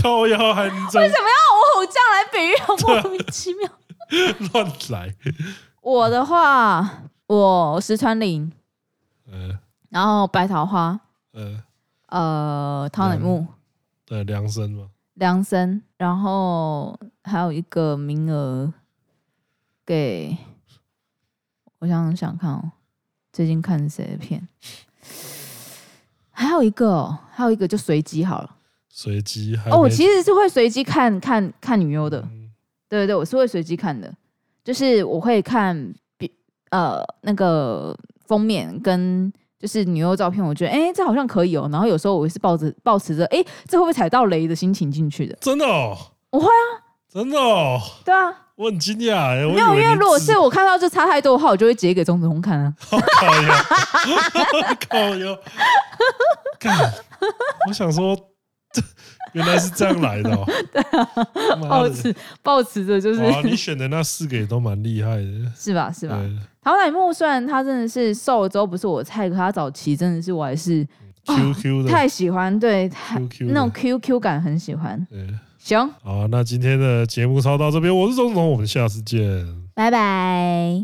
[0.00, 0.28] 靠！
[0.28, 1.51] 要还为什么要
[1.82, 2.52] 五虎将来比喻？
[3.02, 3.68] 莫名其妙，
[4.52, 5.14] 乱来。
[5.80, 7.02] 我的话。
[7.28, 8.50] 我石川綾，
[9.26, 9.58] 呃，
[9.88, 11.00] 然后白桃花，
[11.32, 11.62] 呃，
[12.08, 13.46] 呃，汤乃木，
[14.04, 18.70] 对，梁生嘛，凉生，然后还有一个名额
[19.86, 20.36] 给，
[21.78, 22.72] 我想想看哦，
[23.32, 24.46] 最近看谁的片？
[26.32, 28.56] 还有一个、哦，还有一个就随机好了，
[29.02, 32.50] 随机，哦，我其实是会随机看看看女优的，嗯、
[32.88, 34.12] 对对对，我是会随机看的，
[34.64, 35.94] 就是我会看。
[36.70, 37.94] 呃，那个
[38.26, 41.68] 封面跟就是女优照片，我觉得哎、欸，这好像可以哦。
[41.70, 45.36] 然后有时候我是抱着抱持着哎，这会不会踩到雷的心情进去的？
[45.38, 45.94] 真的哦，
[46.30, 46.64] 我会啊，
[47.12, 49.44] 真的哦，对啊，我很惊讶哎。
[49.44, 52.74] 没有，因为如果是我看到这差太多的话，我就会截给钟子红看啊。
[52.88, 53.54] 靠腰，
[54.88, 55.38] 靠腰，
[56.58, 56.74] 干！
[57.68, 58.16] 我想说。
[59.32, 65.90] 原来是这样来的，哦， 对啊，抱持抱持着就是，你选的那四个也都蛮厉害的，是吧？
[65.92, 66.20] 是吧？
[66.62, 70.86] 陶乃木虽然他真的是瘦了之后不是我菜，可他早期真的是我还是
[71.26, 75.06] QQ 的，太喜欢，对，太那种 QQ 感很喜欢。
[75.58, 80.80] 行，好，那今天的节目超到这边，我是钟总，我们下次见，拜拜。